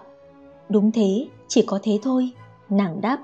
Đúng 0.68 0.92
thế, 0.92 1.26
chỉ 1.54 1.62
có 1.66 1.78
thế 1.82 1.98
thôi, 2.02 2.30
nàng 2.70 3.00
đáp. 3.00 3.18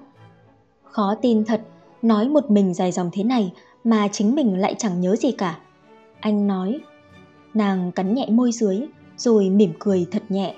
Khó 0.85 1.15
tin 1.23 1.45
thật, 1.45 1.61
nói 2.03 2.29
một 2.29 2.51
mình 2.51 2.75
dài 2.75 2.93
dòng 2.93 3.11
thế 3.13 3.25
này 3.25 3.53
mà 3.85 4.09
chính 4.09 4.35
mình 4.35 4.59
lại 4.59 4.75
chẳng 4.79 5.01
nhớ 5.01 5.17
gì 5.17 5.33
cả. 5.33 5.59
Anh 6.21 6.47
nói, 6.47 6.81
nàng 7.55 7.93
cắn 7.93 8.15
nhẹ 8.15 8.27
môi 8.31 8.53
dưới 8.53 8.81
rồi 9.17 9.51
mỉm 9.51 9.73
cười 9.79 10.07
thật 10.11 10.23
nhẹ. 10.29 10.55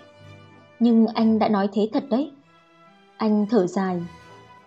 Nhưng 0.78 1.06
anh 1.06 1.38
đã 1.38 1.48
nói 1.48 1.68
thế 1.72 1.88
thật 1.92 2.04
đấy. 2.10 2.30
Anh 3.16 3.46
thở 3.50 3.66
dài, 3.66 4.02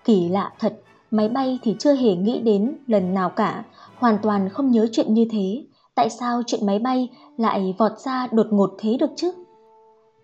kỳ 0.06 0.30
lạ 0.30 0.54
thật, 0.60 0.82
máy 1.12 1.30
bay 1.30 1.60
thì 1.64 1.76
chưa 1.80 1.94
hề 1.94 2.16
nghĩ 2.16 2.40
đến 2.40 2.78
lần 2.88 3.14
nào 3.14 3.30
cả, 3.30 3.64
hoàn 3.96 4.18
toàn 4.22 4.50
không 4.50 4.72
nhớ 4.72 4.88
chuyện 4.92 5.14
như 5.14 5.26
thế. 5.32 5.64
Tại 5.96 6.10
sao 6.10 6.42
chuyện 6.48 6.66
máy 6.66 6.80
bay 6.80 7.10
lại 7.38 7.76
vọt 7.78 8.00
ra 8.00 8.28
đột 8.32 8.48
ngột 8.52 8.76
thế 8.78 8.98
được 9.00 9.12
chứ? 9.16 9.32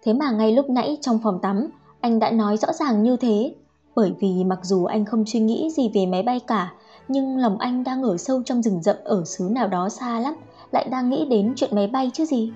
Thế 0.03 0.13
mà 0.13 0.31
ngay 0.31 0.51
lúc 0.51 0.69
nãy 0.69 0.97
trong 1.01 1.19
phòng 1.23 1.39
tắm, 1.41 1.69
anh 2.01 2.19
đã 2.19 2.31
nói 2.31 2.57
rõ 2.57 2.73
ràng 2.73 3.03
như 3.03 3.17
thế. 3.17 3.55
Bởi 3.95 4.13
vì 4.19 4.43
mặc 4.43 4.59
dù 4.63 4.85
anh 4.85 5.05
không 5.05 5.25
suy 5.25 5.39
nghĩ 5.39 5.69
gì 5.77 5.91
về 5.93 6.05
máy 6.05 6.23
bay 6.23 6.39
cả, 6.47 6.73
nhưng 7.07 7.37
lòng 7.37 7.57
anh 7.57 7.83
đang 7.83 8.03
ở 8.03 8.17
sâu 8.17 8.41
trong 8.45 8.61
rừng 8.61 8.81
rậm 8.81 8.95
ở 9.03 9.25
xứ 9.25 9.49
nào 9.51 9.67
đó 9.67 9.89
xa 9.89 10.19
lắm, 10.19 10.35
lại 10.71 10.87
đang 10.91 11.09
nghĩ 11.09 11.25
đến 11.29 11.53
chuyện 11.55 11.75
máy 11.75 11.87
bay 11.87 12.11
chứ 12.13 12.25
gì. 12.25 12.51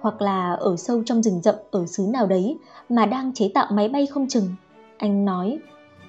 Hoặc 0.00 0.22
là 0.22 0.52
ở 0.52 0.76
sâu 0.76 1.02
trong 1.06 1.22
rừng 1.22 1.40
rậm 1.42 1.54
ở 1.70 1.86
xứ 1.86 2.02
nào 2.12 2.26
đấy 2.26 2.58
mà 2.88 3.06
đang 3.06 3.34
chế 3.34 3.50
tạo 3.54 3.66
máy 3.70 3.88
bay 3.88 4.06
không 4.06 4.28
chừng. 4.28 4.48
Anh 4.96 5.24
nói, 5.24 5.58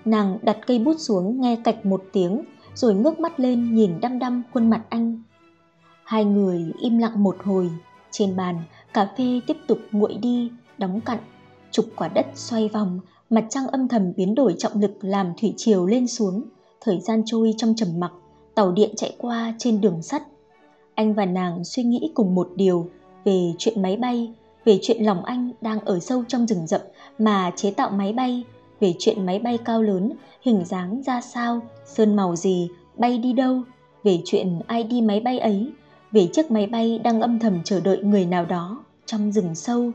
nàng 0.05 0.38
đặt 0.41 0.58
cây 0.67 0.79
bút 0.79 0.95
xuống 0.99 1.41
nghe 1.41 1.55
cạch 1.63 1.86
một 1.86 2.03
tiếng, 2.12 2.41
rồi 2.75 2.93
ngước 2.93 3.19
mắt 3.19 3.39
lên 3.39 3.75
nhìn 3.75 3.99
đăm 4.01 4.19
đăm 4.19 4.43
khuôn 4.53 4.69
mặt 4.69 4.81
anh. 4.89 5.23
Hai 6.03 6.25
người 6.25 6.71
im 6.79 6.97
lặng 6.97 7.23
một 7.23 7.36
hồi, 7.43 7.69
trên 8.12 8.36
bàn 8.36 8.60
cà 8.93 9.08
phê 9.17 9.41
tiếp 9.47 9.58
tục 9.67 9.77
nguội 9.91 10.13
đi, 10.13 10.51
đóng 10.77 11.01
cặn, 11.01 11.19
trục 11.75 11.85
quả 11.95 12.07
đất 12.07 12.25
xoay 12.35 12.69
vòng, 12.69 12.99
mặt 13.29 13.45
trăng 13.49 13.67
âm 13.67 13.88
thầm 13.88 14.13
biến 14.17 14.35
đổi 14.35 14.55
trọng 14.57 14.81
lực 14.81 14.91
làm 15.01 15.33
thủy 15.41 15.53
triều 15.57 15.85
lên 15.85 16.07
xuống 16.07 16.43
thời 16.81 16.99
gian 16.99 17.23
trôi 17.25 17.53
trong 17.57 17.75
trầm 17.75 17.89
mặc, 17.97 18.11
tàu 18.55 18.71
điện 18.71 18.89
chạy 18.97 19.15
qua 19.17 19.53
trên 19.57 19.81
đường 19.81 20.01
sắt. 20.01 20.23
Anh 20.93 21.13
và 21.13 21.25
nàng 21.25 21.63
suy 21.63 21.83
nghĩ 21.83 22.11
cùng 22.13 22.35
một 22.35 22.49
điều 22.55 22.89
về 23.25 23.53
chuyện 23.57 23.81
máy 23.81 23.97
bay, 23.97 24.33
về 24.65 24.79
chuyện 24.81 25.03
lòng 25.03 25.25
anh 25.25 25.51
đang 25.61 25.79
ở 25.79 25.99
sâu 25.99 26.23
trong 26.27 26.47
rừng 26.47 26.67
rậm 26.67 26.81
mà 27.19 27.51
chế 27.55 27.71
tạo 27.71 27.89
máy 27.89 28.13
bay, 28.13 28.43
về 28.79 28.93
chuyện 28.99 29.25
máy 29.25 29.39
bay 29.39 29.57
cao 29.57 29.81
lớn, 29.81 30.11
hình 30.41 30.65
dáng 30.65 31.01
ra 31.05 31.21
sao, 31.21 31.61
sơn 31.85 32.15
màu 32.15 32.35
gì, 32.35 32.69
bay 32.97 33.17
đi 33.17 33.33
đâu, 33.33 33.61
về 34.03 34.21
chuyện 34.25 34.59
ai 34.67 34.83
đi 34.83 35.01
máy 35.01 35.19
bay 35.19 35.39
ấy, 35.39 35.71
về 36.11 36.27
chiếc 36.33 36.51
máy 36.51 36.67
bay 36.67 36.99
đang 37.03 37.21
âm 37.21 37.39
thầm 37.39 37.63
chờ 37.63 37.79
đợi 37.79 37.97
người 38.03 38.25
nào 38.25 38.45
đó 38.45 38.83
trong 39.05 39.31
rừng 39.31 39.55
sâu. 39.55 39.91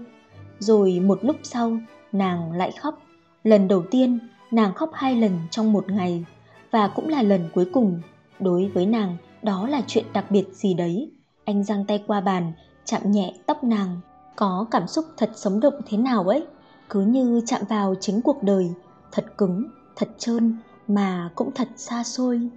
Rồi 0.60 1.00
một 1.00 1.18
lúc 1.22 1.36
sau, 1.42 1.78
nàng 2.12 2.52
lại 2.52 2.72
khóc. 2.72 3.02
Lần 3.44 3.68
đầu 3.68 3.82
tiên, 3.90 4.18
nàng 4.50 4.74
khóc 4.74 4.90
hai 4.94 5.16
lần 5.16 5.32
trong 5.50 5.72
một 5.72 5.90
ngày 5.90 6.24
và 6.70 6.88
cũng 6.88 7.08
là 7.08 7.22
lần 7.22 7.48
cuối 7.54 7.66
cùng. 7.72 8.00
Đối 8.40 8.68
với 8.68 8.86
nàng, 8.86 9.16
đó 9.42 9.68
là 9.68 9.82
chuyện 9.86 10.04
đặc 10.12 10.30
biệt 10.30 10.48
gì 10.52 10.74
đấy. 10.74 11.10
Anh 11.44 11.64
giang 11.64 11.84
tay 11.84 12.04
qua 12.06 12.20
bàn, 12.20 12.52
chạm 12.84 13.10
nhẹ 13.10 13.34
tóc 13.46 13.64
nàng. 13.64 14.00
Có 14.36 14.66
cảm 14.70 14.86
xúc 14.86 15.04
thật 15.16 15.30
sống 15.34 15.60
động 15.60 15.74
thế 15.86 15.98
nào 15.98 16.28
ấy, 16.28 16.46
cứ 16.88 17.00
như 17.00 17.42
chạm 17.46 17.62
vào 17.68 17.94
chính 18.00 18.22
cuộc 18.22 18.42
đời, 18.42 18.70
thật 19.12 19.24
cứng, 19.38 19.64
thật 19.96 20.08
trơn 20.18 20.56
mà 20.88 21.30
cũng 21.34 21.50
thật 21.54 21.68
xa 21.76 22.04
xôi. 22.04 22.48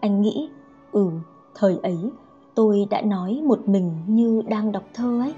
Anh 0.00 0.22
nghĩ, 0.22 0.48
ừ, 0.92 1.10
thời 1.54 1.78
ấy 1.82 1.98
tôi 2.54 2.86
đã 2.90 3.00
nói 3.00 3.40
một 3.44 3.68
mình 3.68 3.92
như 4.06 4.42
đang 4.48 4.72
đọc 4.72 4.84
thơ 4.94 5.20
ấy. 5.20 5.34